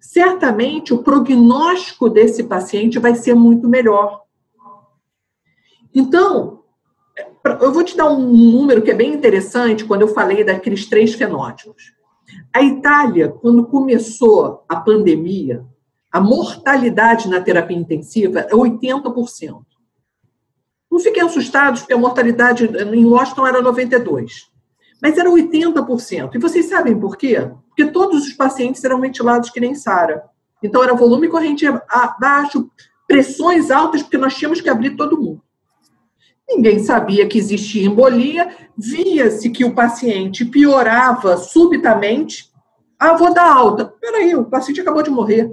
certamente 0.00 0.94
o 0.94 1.02
prognóstico 1.02 2.08
desse 2.08 2.44
paciente 2.44 2.98
vai 2.98 3.14
ser 3.14 3.34
muito 3.34 3.68
melhor. 3.68 4.22
Então, 5.94 6.62
eu 7.60 7.72
vou 7.72 7.84
te 7.84 7.96
dar 7.96 8.10
um 8.10 8.18
número 8.18 8.82
que 8.82 8.90
é 8.90 8.94
bem 8.94 9.12
interessante 9.12 9.84
quando 9.84 10.02
eu 10.02 10.08
falei 10.08 10.42
daqueles 10.42 10.88
três 10.88 11.14
fenótipos. 11.14 11.92
A 12.54 12.62
Itália, 12.62 13.28
quando 13.28 13.66
começou 13.66 14.64
a 14.68 14.76
pandemia, 14.76 15.64
a 16.10 16.20
mortalidade 16.20 17.28
na 17.28 17.40
terapia 17.40 17.76
intensiva 17.76 18.40
é 18.40 18.52
80%. 18.52 19.62
Não 20.90 20.98
fiquem 20.98 21.22
assustados, 21.22 21.80
porque 21.80 21.92
a 21.92 21.98
mortalidade 21.98 22.64
em 22.64 23.04
Washington 23.04 23.46
era 23.46 23.62
92%. 23.62 24.28
Mas 25.00 25.16
era 25.16 25.30
80%. 25.30 26.34
E 26.34 26.38
vocês 26.38 26.66
sabem 26.66 26.98
por 26.98 27.16
quê? 27.16 27.50
Porque 27.70 27.86
todos 27.86 28.26
os 28.26 28.32
pacientes 28.34 28.84
eram 28.84 29.00
ventilados 29.00 29.50
que 29.50 29.60
nem 29.60 29.74
Sara. 29.74 30.24
Então, 30.62 30.82
era 30.82 30.94
volume 30.94 31.28
corrente 31.28 31.64
baixo, 32.20 32.70
pressões 33.08 33.70
altas, 33.70 34.02
porque 34.02 34.18
nós 34.18 34.34
tínhamos 34.36 34.60
que 34.60 34.68
abrir 34.68 34.96
todo 34.96 35.20
mundo. 35.20 35.42
Ninguém 36.48 36.80
sabia 36.80 37.26
que 37.28 37.38
existia 37.38 37.86
embolia, 37.86 38.54
via-se 38.76 39.50
que 39.50 39.64
o 39.64 39.74
paciente 39.74 40.44
piorava 40.44 41.36
subitamente. 41.36 42.50
Ah, 42.98 43.16
vou 43.16 43.32
dar 43.32 43.50
alta. 43.50 43.84
Peraí, 43.84 44.34
o 44.34 44.44
paciente 44.44 44.80
acabou 44.80 45.02
de 45.02 45.10
morrer. 45.10 45.50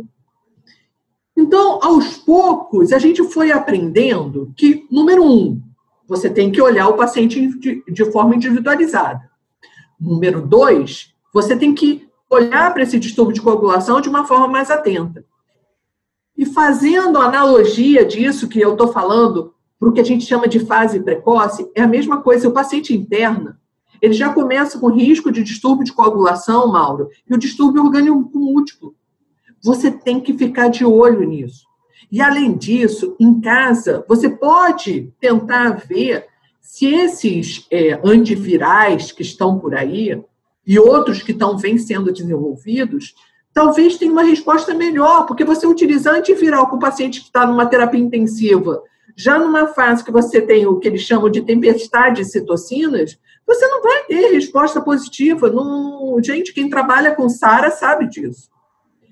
Então, 1.37 1.79
aos 1.83 2.17
poucos, 2.17 2.91
a 2.91 2.97
gente 2.97 3.23
foi 3.25 3.51
aprendendo 3.51 4.51
que, 4.57 4.87
número 4.91 5.23
um, 5.23 5.61
você 6.07 6.31
tem 6.31 6.51
que 6.51 6.59
olhar 6.59 6.87
o 6.87 6.97
paciente 6.97 7.47
de, 7.59 7.83
de 7.87 8.11
forma 8.11 8.35
individualizada. 8.35 9.29
Número 9.99 10.41
dois, 10.41 11.13
você 11.31 11.55
tem 11.55 11.75
que 11.75 12.06
olhar 12.29 12.73
para 12.73 12.83
esse 12.83 12.99
distúrbio 12.99 13.33
de 13.33 13.41
coagulação 13.41 14.01
de 14.01 14.09
uma 14.09 14.25
forma 14.25 14.47
mais 14.47 14.69
atenta. 14.69 15.25
E 16.37 16.45
fazendo 16.45 17.17
analogia 17.17 18.05
disso 18.05 18.47
que 18.47 18.59
eu 18.59 18.73
estou 18.73 18.89
falando 18.89 19.53
para 19.79 19.89
o 19.89 19.91
que 19.91 20.01
a 20.01 20.05
gente 20.05 20.25
chama 20.25 20.47
de 20.47 20.59
fase 20.59 20.99
precoce, 20.99 21.69
é 21.75 21.81
a 21.81 21.87
mesma 21.87 22.21
coisa. 22.21 22.47
O 22.47 22.53
paciente 22.53 22.93
interna, 22.93 23.59
ele 24.01 24.13
já 24.13 24.33
começa 24.33 24.79
com 24.79 24.87
risco 24.87 25.31
de 25.31 25.43
distúrbio 25.43 25.85
de 25.85 25.93
coagulação, 25.93 26.71
Mauro, 26.71 27.09
e 27.27 27.33
o 27.33 27.37
distúrbio 27.37 27.83
orgânico 27.83 28.31
múltiplo. 28.33 28.95
Você 29.63 29.91
tem 29.91 30.19
que 30.19 30.37
ficar 30.37 30.67
de 30.67 30.85
olho 30.85 31.27
nisso. 31.27 31.65
E, 32.11 32.21
além 32.21 32.55
disso, 32.55 33.15
em 33.19 33.41
casa, 33.41 34.05
você 34.07 34.29
pode 34.29 35.13
tentar 35.19 35.71
ver 35.71 36.27
se 36.61 36.85
esses 36.85 37.65
é, 37.71 37.99
antivirais 38.03 39.11
que 39.11 39.21
estão 39.21 39.59
por 39.59 39.75
aí 39.75 40.23
e 40.67 40.77
outros 40.77 41.23
que 41.23 41.31
estão 41.31 41.57
vêm 41.57 41.77
sendo 41.77 42.11
desenvolvidos, 42.11 43.15
talvez 43.53 43.97
tenham 43.97 44.11
uma 44.11 44.23
resposta 44.23 44.73
melhor, 44.73 45.25
porque 45.25 45.45
você 45.45 45.65
utiliza 45.65 46.11
antiviral 46.11 46.69
com 46.69 46.75
o 46.75 46.79
paciente 46.79 47.21
que 47.21 47.27
está 47.27 47.47
numa 47.47 47.65
terapia 47.65 48.01
intensiva, 48.01 48.83
já 49.15 49.39
numa 49.39 49.67
fase 49.67 50.03
que 50.03 50.11
você 50.11 50.41
tem 50.41 50.67
o 50.67 50.77
que 50.77 50.89
eles 50.89 51.01
chamam 51.01 51.29
de 51.29 51.41
tempestade 51.41 52.21
de 52.21 52.29
citocinas, 52.29 53.17
você 53.47 53.65
não 53.65 53.81
vai 53.81 54.03
ter 54.03 54.33
resposta 54.33 54.81
positiva. 54.81 55.49
Não... 55.49 56.21
Gente, 56.21 56.53
quem 56.53 56.69
trabalha 56.69 57.15
com 57.15 57.29
SARA 57.29 57.71
sabe 57.71 58.07
disso. 58.09 58.49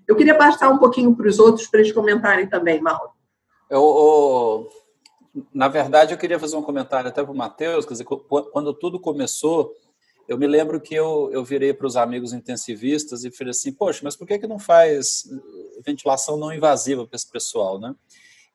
Eu 0.05 0.15
queria 0.15 0.35
passar 0.35 0.69
um 0.69 0.77
pouquinho 0.77 1.15
para 1.15 1.27
os 1.27 1.39
outros 1.39 1.67
para 1.67 1.79
eles 1.79 1.91
comentarem 1.91 2.47
também, 2.47 2.81
Mauro. 2.81 3.09
Eu, 3.69 3.81
eu, 3.81 5.43
na 5.53 5.67
verdade, 5.67 6.13
eu 6.13 6.17
queria 6.17 6.39
fazer 6.39 6.55
um 6.55 6.61
comentário 6.61 7.09
até 7.09 7.23
para 7.23 7.31
o 7.31 7.35
Matheus. 7.35 7.85
Quer 7.85 7.93
dizer, 7.93 8.05
quando 8.05 8.73
tudo 8.73 8.99
começou, 8.99 9.73
eu 10.27 10.37
me 10.37 10.47
lembro 10.47 10.81
que 10.81 10.95
eu, 10.95 11.29
eu 11.31 11.43
virei 11.43 11.73
para 11.73 11.85
os 11.85 11.95
amigos 11.95 12.33
intensivistas 12.33 13.23
e 13.23 13.31
falei 13.31 13.51
assim: 13.51 13.71
Poxa, 13.71 14.01
mas 14.03 14.15
por 14.15 14.27
que, 14.27 14.39
que 14.39 14.47
não 14.47 14.59
faz 14.59 15.23
ventilação 15.85 16.37
não 16.37 16.53
invasiva 16.53 17.05
para 17.05 17.15
esse 17.15 17.29
pessoal, 17.29 17.79
né? 17.79 17.95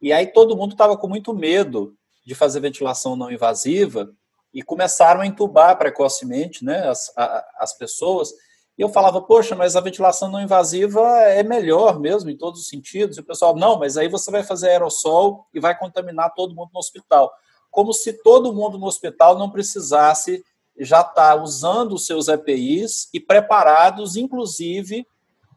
E 0.03 0.13
aí 0.13 0.27
todo 0.27 0.57
mundo 0.57 0.73
estava 0.73 0.97
com 0.97 1.07
muito 1.07 1.33
medo 1.35 1.95
de 2.25 2.35
fazer 2.35 2.61
ventilação 2.61 3.15
não 3.17 3.31
invasiva 3.31 4.11
e 4.53 4.63
começaram 4.63 5.21
a 5.21 5.27
entubar 5.27 5.77
precocemente 5.79 6.65
né, 6.65 6.89
as, 6.89 7.13
a, 7.17 7.45
as 7.59 7.77
pessoas. 7.77 8.31
E 8.77 8.83
eu 8.83 8.89
falava, 8.89 9.21
poxa, 9.21 9.55
mas 9.55 9.77
a 9.77 9.81
ventilação 9.81 10.31
não 10.31 10.41
invasiva 10.41 11.01
é 11.25 11.43
melhor 11.43 12.01
mesmo, 12.01 12.31
em 12.31 12.37
todos 12.37 12.61
os 12.61 12.69
sentidos. 12.69 13.17
E 13.17 13.21
o 13.21 13.25
pessoal, 13.25 13.55
não, 13.55 13.79
mas 13.79 13.97
aí 13.97 14.09
você 14.09 14.31
vai 14.31 14.43
fazer 14.43 14.71
aerossol 14.71 15.47
e 15.53 15.61
vai 15.61 15.79
contaminar 15.79 16.33
todo 16.35 16.55
mundo 16.55 16.71
no 16.73 16.81
hospital. 16.81 17.31
Como 17.71 17.93
se 17.93 18.15
todo 18.23 18.55
mundo 18.55 18.79
no 18.79 18.87
hospital 18.87 19.39
não 19.39 19.51
precisasse 19.51 20.43
já 20.85 21.01
estar 21.01 21.13
tá 21.15 21.43
usando 21.43 21.95
os 21.95 22.07
seus 22.07 22.29
EPIs 22.29 23.09
e 23.13 23.21
preparados, 23.21 24.17
inclusive, 24.17 25.07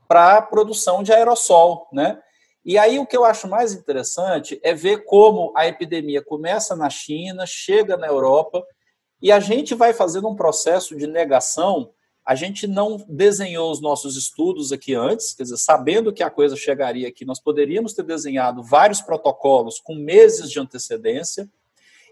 para 0.08 0.38
a 0.38 0.42
produção 0.42 1.02
de 1.04 1.12
aerossol, 1.14 1.88
né? 1.92 2.22
E 2.66 2.78
aí 2.78 2.98
o 2.98 3.06
que 3.06 3.18
eu 3.18 3.26
acho 3.26 3.48
mais 3.48 3.74
interessante 3.74 4.60
é 4.64 4.74
ver 4.74 5.04
como 5.06 5.52
a 5.56 5.68
epidemia 5.68 6.24
começa 6.24 6.76
na 6.76 6.90
China, 6.90 7.46
chega 7.46 7.98
na 7.98 8.08
Europa, 8.08 8.64
e 9.22 9.32
a 9.32 9.40
gente 9.40 9.76
vai 9.76 9.94
fazendo 9.94 10.30
um 10.30 10.36
processo 10.36 10.96
de 10.96 11.08
negação 11.08 11.92
a 12.26 12.36
gente 12.36 12.68
não 12.68 12.98
desenhou 13.08 13.70
os 13.70 13.82
nossos 13.82 14.16
estudos 14.16 14.72
aqui 14.72 14.96
antes, 14.96 15.34
quer 15.34 15.44
dizer, 15.44 15.58
sabendo 15.58 16.14
que 16.14 16.24
a 16.24 16.30
coisa 16.30 16.56
chegaria 16.56 17.08
aqui, 17.08 17.26
nós 17.26 17.40
poderíamos 17.40 17.94
ter 17.94 18.04
desenhado 18.04 18.64
vários 18.64 19.02
protocolos 19.02 19.80
com 19.80 19.94
meses 19.94 20.50
de 20.50 20.60
antecedência. 20.60 21.50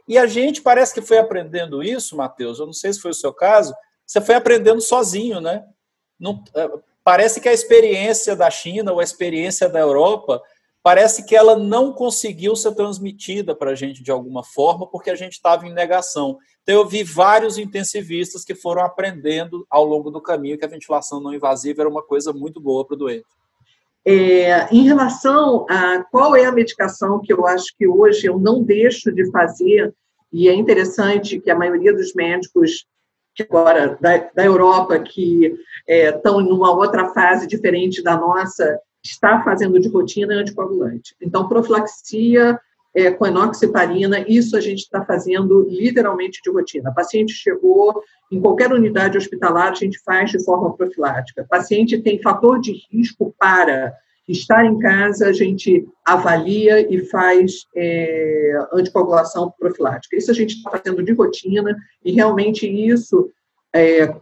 E 0.08 0.18
a 0.18 0.26
gente 0.26 0.62
parece 0.62 0.94
que 0.94 1.02
foi 1.02 1.18
aprendendo 1.18 1.84
isso, 1.84 2.16
Matheus. 2.16 2.60
Eu 2.60 2.66
não 2.66 2.74
sei 2.74 2.92
se 2.94 3.00
foi 3.00 3.12
o 3.12 3.16
seu 3.16 3.34
caso. 3.34 3.74
Você 4.06 4.20
foi 4.22 4.36
aprendendo 4.36 4.82
sozinho, 4.82 5.40
né? 5.40 5.64
Não, 6.20 6.44
é, 6.56 6.70
parece 7.04 7.40
que 7.40 7.50
a 7.50 7.54
experiência 7.54 8.36
da 8.36 8.50
China 8.50 8.92
ou 8.92 9.00
a 9.00 9.04
experiência 9.04 9.70
da 9.70 9.80
Europa 9.80 10.42
parece 10.84 11.26
que 11.26 11.36
ela 11.36 11.56
não 11.56 11.94
conseguiu 11.94 12.56
ser 12.56 12.74
transmitida 12.74 13.56
para 13.56 13.72
a 13.72 13.76
gente 13.76 14.04
de 14.04 14.12
alguma 14.12 14.44
forma, 14.44 14.88
porque 14.88 15.10
a 15.10 15.16
gente 15.16 15.34
estava 15.34 15.68
em 15.68 15.74
negação. 15.74 16.38
Então, 16.64 16.76
eu 16.76 16.88
vi 16.88 17.04
vários 17.04 17.58
intensivistas 17.58 18.44
que 18.44 18.56
foram 18.56 18.84
aprendendo 18.84 19.66
ao 19.70 19.86
longo 19.86 20.10
do 20.10 20.22
caminho 20.22 20.58
que 20.58 20.66
a 20.66 20.70
ventilação 20.70 21.20
não 21.20 21.34
invasiva 21.34 21.82
era 21.82 21.90
uma 21.90 22.04
coisa 22.04 22.34
muito 22.34 22.60
boa 22.60 22.86
para 22.86 22.96
o 22.96 22.98
doente. 22.98 23.26
É, 24.06 24.68
em 24.74 24.84
relação 24.84 25.66
a 25.70 26.04
qual 26.12 26.36
é 26.36 26.46
a 26.46 26.52
medicação 26.52 27.20
que 27.20 27.32
eu 27.32 27.46
acho 27.46 27.68
que 27.78 27.88
hoje 27.88 28.26
eu 28.26 28.40
não 28.40 28.64
deixo 28.64 29.12
de 29.12 29.30
fazer, 29.30 29.94
e 30.34 30.50
é 30.50 30.54
interessante 30.54 31.40
que 31.40 31.52
a 31.52 31.56
maioria 31.56 31.94
dos 31.94 32.14
médicos 32.14 32.86
que 33.34 33.44
agora 33.44 33.98
da, 34.02 34.18
da 34.34 34.44
Europa 34.44 35.00
que 35.00 35.56
é, 35.88 36.10
estão 36.10 36.42
em 36.42 36.52
uma 36.52 36.72
outra 36.74 37.14
fase 37.14 37.48
diferente 37.48 38.04
da 38.04 38.18
nossa 38.18 38.80
está 39.04 39.44
fazendo 39.44 39.80
de 39.80 39.90
rotina 39.90 40.36
anticoagulante. 40.36 41.16
Então, 41.22 41.48
profilaxia 41.48 42.60
é, 42.94 43.10
com 43.12 43.26
enoxiparina, 43.26 44.26
isso 44.28 44.56
a 44.58 44.62
gente 44.62 44.80
está 44.80 45.04
fazendo 45.06 45.68
literalmente 45.70 46.42
de 46.44 46.52
rotina. 46.52 46.90
A 46.90 46.94
paciente 46.94 47.34
chegou, 47.34 48.04
em 48.32 48.40
qualquer 48.40 48.72
unidade 48.72 49.18
hospitalar, 49.18 49.72
a 49.72 49.76
gente 49.76 50.00
faz 50.04 50.32
de 50.32 50.44
forma 50.44 50.76
profilática. 50.76 51.44
O 51.44 51.48
paciente 51.48 52.02
tem 52.02 52.22
fator 52.22 52.60
de 52.60 52.74
risco 52.92 53.34
para 53.40 53.94
estar 54.28 54.66
em 54.66 54.78
casa, 54.80 55.28
a 55.28 55.34
gente 55.34 55.88
avalia 56.06 56.82
e 56.94 57.06
faz 57.06 57.66
é, 57.76 58.54
anticoagulação 58.74 59.54
profilática. 59.60 60.16
Isso 60.16 60.32
a 60.32 60.34
gente 60.34 60.56
está 60.56 60.72
fazendo 60.72 61.04
de 61.04 61.14
rotina 61.14 61.76
e 62.04 62.12
realmente 62.12 62.68
isso 62.68 63.30
é, 63.74 64.14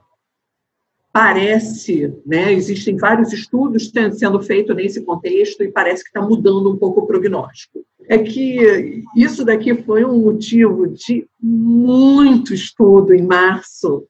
parece, 1.12 2.14
né, 2.26 2.54
existem 2.54 2.96
vários 2.96 3.34
estudos 3.34 3.92
sendo 4.14 4.42
feitos 4.42 4.76
nesse 4.76 5.02
contexto 5.02 5.64
e 5.64 5.72
parece 5.72 6.04
que 6.04 6.10
está 6.10 6.22
mudando 6.22 6.72
um 6.72 6.78
pouco 6.78 7.02
o 7.02 7.08
prognóstico. 7.08 7.84
É 8.08 8.18
que 8.18 9.04
isso 9.16 9.44
daqui 9.46 9.74
foi 9.84 10.04
um 10.04 10.20
motivo 10.20 10.88
de 10.88 11.28
muito 11.42 12.54
estudo 12.54 13.14
em 13.14 13.22
março 13.22 14.08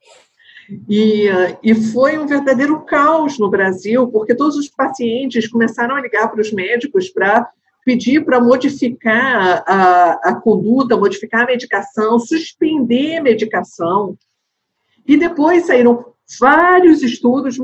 e, 0.88 1.28
e 1.64 1.76
foi 1.76 2.18
um 2.18 2.28
verdadeiro 2.28 2.80
caos 2.82 3.40
no 3.40 3.50
Brasil, 3.50 4.08
porque 4.08 4.36
todos 4.36 4.56
os 4.56 4.70
pacientes 4.70 5.48
começaram 5.48 5.96
a 5.96 6.02
ligar 6.02 6.30
para 6.30 6.42
os 6.42 6.52
médicos 6.52 7.10
para 7.10 7.50
pedir 7.84 8.24
para 8.24 8.40
modificar 8.40 9.64
a, 9.66 10.12
a 10.30 10.36
conduta, 10.36 10.96
modificar 10.96 11.44
a 11.44 11.48
medicação, 11.48 12.20
suspender 12.20 13.18
a 13.18 13.24
medicação. 13.24 14.16
E 15.08 15.18
depois 15.18 15.66
saíram 15.66 16.09
vários 16.38 17.02
estudos 17.02 17.58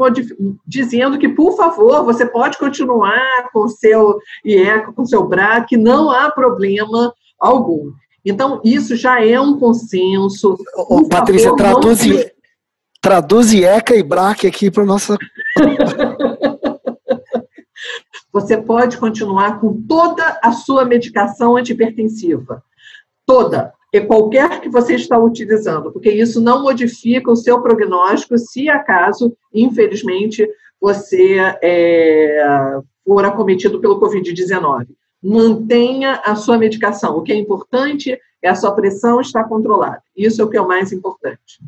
dizendo 0.65 1.17
que, 1.17 1.29
por 1.29 1.55
favor, 1.55 2.03
você 2.03 2.25
pode 2.25 2.57
continuar 2.57 3.49
com 3.51 3.65
o 3.65 3.69
seu 3.69 4.17
IECA, 4.43 4.93
com 4.93 5.01
o 5.03 5.07
seu 5.07 5.27
BRA, 5.27 5.65
que 5.67 5.77
não 5.77 6.09
há 6.09 6.31
problema 6.31 7.13
algum. 7.39 7.91
Então, 8.23 8.61
isso 8.63 8.95
já 8.95 9.23
é 9.23 9.39
um 9.39 9.59
consenso. 9.59 10.57
Ô, 10.75 11.07
Patrícia, 11.07 11.49
favor, 11.49 11.57
traduz, 11.57 12.05
não... 12.05 12.23
traduz 13.01 13.53
IECA 13.53 13.95
e 13.95 14.01
BRAC 14.01 14.47
aqui 14.47 14.71
para 14.71 14.85
nossa. 14.85 15.17
você 18.33 18.57
pode 18.57 18.97
continuar 18.97 19.61
com 19.61 19.81
toda 19.87 20.39
a 20.43 20.51
sua 20.51 20.83
medicação 20.83 21.55
antipertensiva. 21.55 22.63
Toda. 23.25 23.73
Qualquer 24.01 24.61
que 24.61 24.69
você 24.69 24.95
está 24.95 25.17
utilizando, 25.17 25.91
porque 25.91 26.09
isso 26.09 26.41
não 26.41 26.63
modifica 26.63 27.31
o 27.31 27.35
seu 27.35 27.61
prognóstico 27.61 28.37
se 28.37 28.69
acaso, 28.69 29.35
infelizmente, 29.53 30.47
você 30.79 31.37
é, 31.61 32.79
for 33.05 33.25
acometido 33.25 33.79
pelo 33.79 33.99
Covid-19. 33.99 34.87
Mantenha 35.23 36.21
a 36.23 36.35
sua 36.35 36.57
medicação. 36.57 37.17
O 37.17 37.23
que 37.23 37.31
é 37.31 37.35
importante 37.35 38.19
é 38.41 38.49
a 38.49 38.55
sua 38.55 38.71
pressão 38.73 39.19
estar 39.21 39.43
controlada. 39.45 40.01
Isso 40.15 40.41
é 40.41 40.45
o 40.45 40.49
que 40.49 40.57
é 40.57 40.61
o 40.61 40.67
mais 40.67 40.91
importante. 40.91 41.59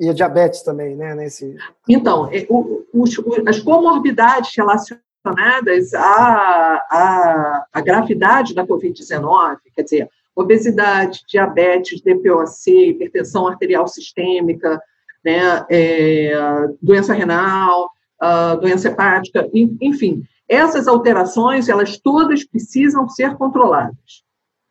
E 0.00 0.08
a 0.08 0.12
diabetes 0.12 0.62
também, 0.62 0.96
né? 0.96 1.14
Nesse... 1.14 1.56
Então, 1.88 2.28
é, 2.32 2.46
os, 2.92 3.20
as 3.46 3.60
comorbidades 3.60 4.50
relacionadas 4.56 5.02
relacionadas 5.24 5.94
à, 5.94 6.82
à, 6.90 7.66
à 7.72 7.80
gravidade 7.80 8.54
da 8.54 8.66
Covid-19, 8.66 9.58
quer 9.74 9.82
dizer, 9.82 10.10
obesidade, 10.34 11.20
diabetes, 11.28 12.00
DPOC, 12.00 12.90
hipertensão 12.90 13.46
arterial 13.46 13.86
sistêmica, 13.86 14.80
né, 15.24 15.64
é, 15.70 16.68
doença 16.80 17.12
renal, 17.12 17.90
uh, 18.20 18.60
doença 18.60 18.88
hepática, 18.88 19.48
enfim, 19.80 20.22
essas 20.48 20.88
alterações, 20.88 21.68
elas 21.68 21.98
todas 21.98 22.44
precisam 22.44 23.08
ser 23.08 23.36
controladas. 23.36 24.22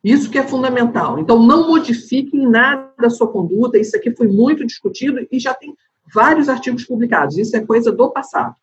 Isso 0.04 0.32
que 0.32 0.38
é 0.38 0.44
fundamental. 0.44 1.20
Então, 1.20 1.42
não 1.42 1.68
modifiquem 1.68 2.48
nada 2.48 2.92
da 3.00 3.10
sua 3.10 3.28
conduta, 3.28 3.78
isso 3.78 3.96
aqui 3.96 4.16
foi 4.16 4.28
muito 4.28 4.66
discutido 4.66 5.26
e 5.32 5.40
já 5.40 5.54
tem 5.54 5.76
vários 6.14 6.50
artigos 6.50 6.86
publicados, 6.86 7.38
isso 7.38 7.56
é 7.56 7.66
coisa 7.66 7.92
do 7.92 8.10
passado. 8.10 8.56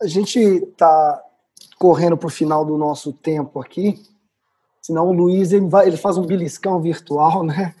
A 0.00 0.06
gente 0.06 0.38
está 0.38 1.22
correndo 1.78 2.16
para 2.16 2.28
o 2.28 2.30
final 2.30 2.64
do 2.64 2.76
nosso 2.76 3.12
tempo 3.12 3.60
aqui, 3.60 4.00
senão 4.86 5.08
o 5.08 5.12
Luiz 5.12 5.52
ele, 5.52 5.68
vai, 5.68 5.86
ele 5.86 5.96
faz 5.96 6.16
um 6.16 6.26
beliscão 6.26 6.80
virtual, 6.80 7.42
né? 7.42 7.74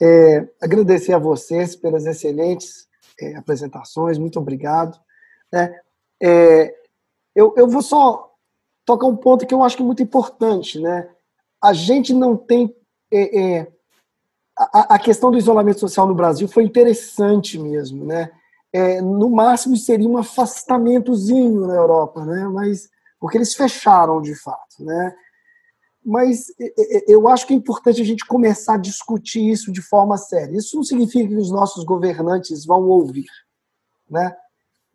É, 0.00 0.46
agradecer 0.60 1.12
a 1.12 1.18
vocês 1.18 1.76
pelas 1.76 2.04
excelentes 2.04 2.88
é, 3.20 3.36
apresentações, 3.36 4.18
muito 4.18 4.38
obrigado. 4.38 4.98
Né? 5.52 5.80
É, 6.20 6.74
eu, 7.34 7.54
eu 7.56 7.68
vou 7.68 7.80
só 7.80 8.32
tocar 8.84 9.06
um 9.06 9.16
ponto 9.16 9.46
que 9.46 9.54
eu 9.54 9.62
acho 9.62 9.76
que 9.76 9.82
é 9.82 9.86
muito 9.86 10.02
importante, 10.02 10.80
né? 10.80 11.08
A 11.62 11.72
gente 11.72 12.12
não 12.12 12.36
tem 12.36 12.74
é, 13.10 13.40
é, 13.40 13.72
a, 14.58 14.96
a, 14.96 14.98
questão 14.98 15.30
do 15.30 15.38
isolamento 15.38 15.80
social 15.80 16.06
no 16.06 16.14
Brasil 16.14 16.48
foi 16.48 16.64
interessante 16.64 17.58
mesmo, 17.58 18.04
né? 18.04 18.30
é, 18.74 19.00
no 19.00 19.30
máximo 19.30 19.76
seria 19.76 20.08
um 20.08 20.18
afastamentozinho 20.18 21.64
na 21.64 21.74
Europa, 21.74 22.24
né? 22.24 22.48
Mas 22.48 22.90
porque 23.20 23.38
eles 23.38 23.54
fecharam 23.54 24.20
de 24.20 24.34
fato, 24.34 24.84
né? 24.84 25.14
Mas 26.04 26.46
eu 27.08 27.26
acho 27.28 27.46
que 27.46 27.54
é 27.54 27.56
importante 27.56 28.02
a 28.02 28.04
gente 28.04 28.26
começar 28.26 28.74
a 28.74 28.78
discutir 28.78 29.48
isso 29.48 29.72
de 29.72 29.80
forma 29.80 30.18
séria. 30.18 30.56
Isso 30.56 30.76
não 30.76 30.84
significa 30.84 31.28
que 31.28 31.36
os 31.36 31.50
nossos 31.50 31.84
governantes 31.84 32.66
vão 32.66 32.82
ouvir, 32.82 33.26
né? 34.08 34.36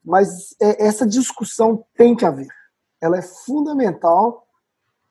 Mas 0.06 0.56
é, 0.62 0.86
essa 0.86 1.06
discussão 1.06 1.84
tem 1.96 2.16
que 2.16 2.26
haver. 2.26 2.48
Ela 3.02 3.18
é 3.18 3.22
fundamental 3.22 4.46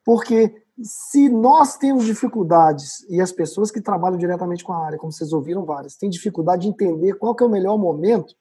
porque 0.05 0.63
se 0.81 1.29
nós 1.29 1.77
temos 1.77 2.05
dificuldades 2.05 3.05
e 3.11 3.21
as 3.21 3.33
pessoas 3.33 3.71
que 3.71 3.81
trabalham 3.81 4.17
diretamente 4.17 4.63
com 4.63 4.73
a 4.73 4.85
área, 4.85 4.99
como 4.99 5.13
vocês 5.13 5.33
ouviram 5.33 5.65
várias, 5.65 5.97
têm 5.97 6.09
dificuldade 6.09 6.63
de 6.63 6.69
entender 6.69 7.15
qual 7.15 7.37
é 7.39 7.45
o 7.45 7.51
melhor 7.51 7.77
momento, 7.77 8.35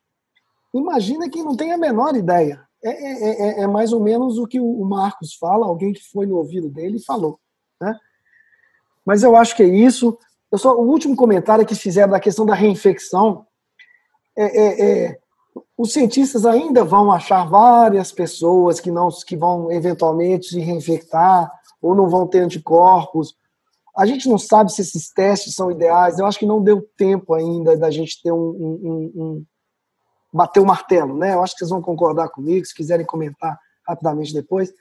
Imagina 0.74 1.30
quem 1.30 1.44
não 1.44 1.56
tem 1.56 1.72
a 1.72 1.78
menor 1.78 2.16
ideia. 2.16 2.62
É, 2.84 2.90
é, 2.90 3.30
é, 3.30 3.64
é, 3.64 3.68
mais 3.68 3.92
ou 3.92 4.02
menos 4.02 4.38
o 4.38 4.46
que 4.46 4.60
o 4.60 4.86
Marcos 4.86 5.34
fala, 5.34 5.66
alguém 5.66 5.92
que 5.94 6.04
foi 6.12 6.26
no 6.26 6.38
ouvido 6.38 6.70
dele 6.70 6.98
e 6.98 7.04
falou. 7.04 7.40
Né? 7.82 7.98
Mas 9.06 9.24
eu 9.24 9.36
acho 9.36 9.56
que 9.56 9.64
é 9.64 9.68
isso. 9.68 10.18
Eu 10.52 10.58
só, 10.58 10.76
o 10.76 10.88
último 10.88 11.16
comentário 11.16 11.66
que 11.66 11.76
fizeram 11.76 12.12
da 12.12 12.20
questão 12.20 12.46
da 12.46 12.54
reinfecção 12.54 13.46
é, 14.36 14.46
é, 14.46 14.92
é, 15.08 15.20
os 15.78 15.94
cientistas 15.94 16.46
ainda 16.46 16.84
vão 16.84 17.12
achar 17.12 17.48
várias 17.48 18.12
pessoas 18.12 18.80
que 18.80 18.92
não 18.92 19.10
que 19.10 19.36
vão 19.36 19.72
eventualmente 19.72 20.50
se 20.50 20.60
reinfectar 20.60 21.52
ou 21.82 21.96
não 21.96 22.10
vão 22.10 22.28
ter 22.28 22.40
anticorpos. 22.40 23.36
A 23.98 24.06
gente 24.06 24.30
não 24.30 24.38
sabe 24.38 24.72
se 24.72 24.82
esses 24.82 25.10
testes 25.12 25.56
são 25.56 25.72
ideais. 25.72 26.20
Eu 26.20 26.26
acho 26.26 26.38
que 26.38 26.46
não 26.46 26.64
deu 26.64 26.88
tempo 26.96 27.34
ainda 27.34 27.76
da 27.76 27.90
gente 27.90 28.22
ter 28.22 28.32
um, 28.32 28.38
um, 28.38 29.12
um 29.16 29.46
bater 30.32 30.60
o 30.60 30.66
martelo, 30.66 31.18
né? 31.18 31.34
Eu 31.34 31.42
acho 31.42 31.54
que 31.54 31.60
vocês 31.60 31.72
vão 31.72 31.82
concordar 31.82 32.30
comigo, 32.30 32.66
se 32.66 32.76
quiserem 32.76 33.06
comentar 33.06 33.58
rapidamente 33.88 34.34
depois. 34.34 34.72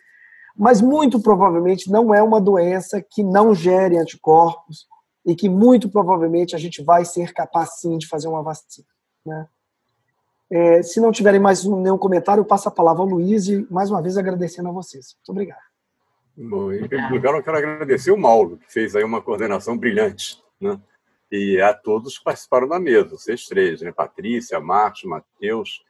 Mas 0.59 0.81
muito 0.81 1.21
provavelmente 1.21 1.91
não 1.91 2.15
é 2.15 2.23
uma 2.23 2.41
doença 2.41 3.01
que 3.03 3.23
não 3.23 3.55
gere 3.55 3.99
anticorpos 3.99 4.87
e 5.25 5.35
que 5.35 5.49
muito 5.49 5.89
provavelmente 5.89 6.55
a 6.55 6.59
gente 6.59 6.83
vai 6.83 7.05
ser 7.05 7.33
capaz 7.33 7.81
sim 7.81 7.99
de 7.99 8.07
fazer 8.07 8.29
uma 8.29 8.43
vacina, 8.43 8.87
né? 9.25 9.47
É, 10.49 10.81
se 10.81 11.01
não 11.01 11.11
tiverem 11.11 11.41
mais 11.41 11.65
nenhum 11.65 11.99
comentário, 11.99 12.41
eu 12.41 12.45
passo 12.45 12.69
a 12.69 12.73
palavra 12.73 13.03
ao 13.03 13.09
Luiz 13.09 13.49
e 13.49 13.67
mais 13.69 13.91
uma 13.91 14.01
vez 14.01 14.17
agradecendo 14.17 14.69
a 14.69 14.73
vocês. 14.73 15.17
Muito 15.17 15.31
obrigado. 15.31 15.61
Bom, 16.37 16.73
em 16.73 16.87
primeiro 16.87 17.15
lugar, 17.15 17.35
eu 17.35 17.43
quero 17.43 17.57
agradecer 17.57 18.13
o 18.13 18.17
Mauro, 18.17 18.57
que 18.59 18.73
fez 18.73 18.95
aí 18.95 19.03
uma 19.03 19.21
coordenação 19.21 19.77
brilhante, 19.77 20.41
né? 20.61 20.81
e 21.31 21.61
a 21.61 21.75
todos 21.75 22.19
que 22.19 22.25
participaram 22.25 22.69
da 22.69 22.79
mesa, 22.79 23.11
vocês 23.11 23.47
três, 23.47 23.81
né? 23.81 23.93
Patrícia, 23.93 24.61
Marcos, 24.61 25.05
Matheus. 25.05 25.85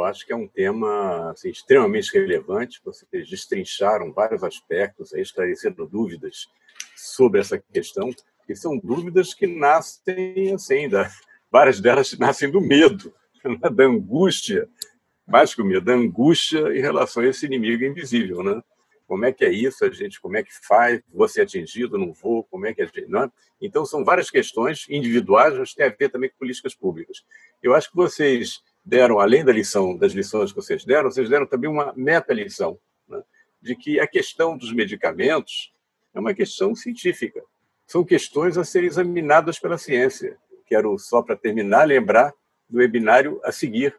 Eu 0.00 0.04
acho 0.04 0.26
que 0.26 0.32
é 0.32 0.36
um 0.36 0.48
tema 0.48 1.30
assim, 1.30 1.50
extremamente 1.50 2.10
relevante. 2.14 2.80
Vocês 2.82 3.28
destrincharam 3.28 4.14
vários 4.14 4.42
aspectos, 4.42 5.12
esclarecendo 5.12 5.86
dúvidas 5.86 6.48
sobre 6.96 7.38
essa 7.38 7.58
questão, 7.58 8.10
e 8.48 8.56
são 8.56 8.78
dúvidas 8.78 9.34
que 9.34 9.46
nascem 9.46 10.54
assim, 10.54 10.88
da, 10.88 11.08
várias 11.52 11.80
delas 11.80 12.16
nascem 12.18 12.50
do 12.50 12.62
medo, 12.62 13.12
né? 13.44 13.58
da 13.70 13.84
angústia, 13.84 14.66
mais 15.28 15.54
que 15.54 15.60
o 15.60 15.64
medo, 15.66 15.84
da 15.84 15.92
angústia 15.92 16.60
em 16.74 16.80
relação 16.80 17.22
a 17.22 17.26
esse 17.26 17.44
inimigo 17.44 17.84
invisível, 17.84 18.42
né? 18.42 18.60
como 19.06 19.24
é 19.24 19.32
que 19.32 19.44
é 19.44 19.52
isso, 19.52 19.84
a 19.84 19.90
gente, 19.90 20.20
como 20.20 20.36
é 20.36 20.42
que 20.42 20.52
faz, 20.66 21.02
vou 21.12 21.28
ser 21.28 21.42
atingido, 21.42 21.98
não 21.98 22.12
vou, 22.12 22.44
como 22.44 22.64
é 22.64 22.72
que 22.72 22.80
a 22.80 22.86
gente. 22.86 23.06
Não 23.06 23.24
é? 23.24 23.30
Então, 23.60 23.84
são 23.84 24.04
várias 24.04 24.30
questões 24.30 24.86
individuais, 24.88 25.58
mas 25.58 25.74
tem 25.74 25.84
a 25.84 25.88
ver 25.88 26.10
também 26.10 26.30
com 26.30 26.38
políticas 26.38 26.76
públicas. 26.76 27.24
Eu 27.60 27.74
acho 27.74 27.90
que 27.90 27.96
vocês 27.96 28.62
deram, 28.84 29.20
além 29.20 29.44
da 29.44 29.52
lição, 29.52 29.96
das 29.96 30.12
lições 30.12 30.52
que 30.52 30.56
vocês 30.56 30.84
deram, 30.84 31.10
vocês 31.10 31.28
deram 31.28 31.46
também 31.46 31.70
uma 31.70 31.92
meta-lição, 31.96 32.78
né? 33.08 33.22
de 33.60 33.76
que 33.76 34.00
a 34.00 34.06
questão 34.06 34.56
dos 34.56 34.72
medicamentos 34.72 35.72
é 36.14 36.20
uma 36.20 36.34
questão 36.34 36.74
científica. 36.74 37.42
São 37.86 38.04
questões 38.04 38.56
a 38.56 38.64
serem 38.64 38.88
examinadas 38.88 39.58
pela 39.58 39.76
ciência. 39.76 40.36
Quero, 40.66 40.96
só 40.98 41.22
para 41.22 41.36
terminar, 41.36 41.84
lembrar 41.84 42.32
do 42.68 42.78
webinário 42.78 43.40
a 43.44 43.50
seguir, 43.50 43.96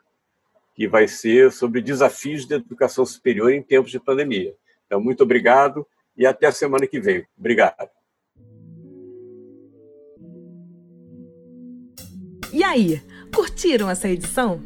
que 0.74 0.88
vai 0.88 1.08
ser 1.08 1.52
sobre 1.52 1.82
desafios 1.82 2.48
da 2.48 2.56
educação 2.56 3.06
superior 3.06 3.52
em 3.52 3.62
tempos 3.62 3.92
de 3.92 4.00
pandemia. 4.00 4.56
Então, 4.86 5.02
muito 5.02 5.24
obrigado 5.24 5.86
e 6.18 6.26
até 6.26 6.48
a 6.48 6.52
semana 6.52 6.88
que 6.88 7.00
vem. 7.00 7.26
Obrigado. 7.38 7.90
E 12.54 12.64
aí, 12.64 13.02
curtiram 13.34 13.90
essa 13.90 14.10
edição? 14.10 14.62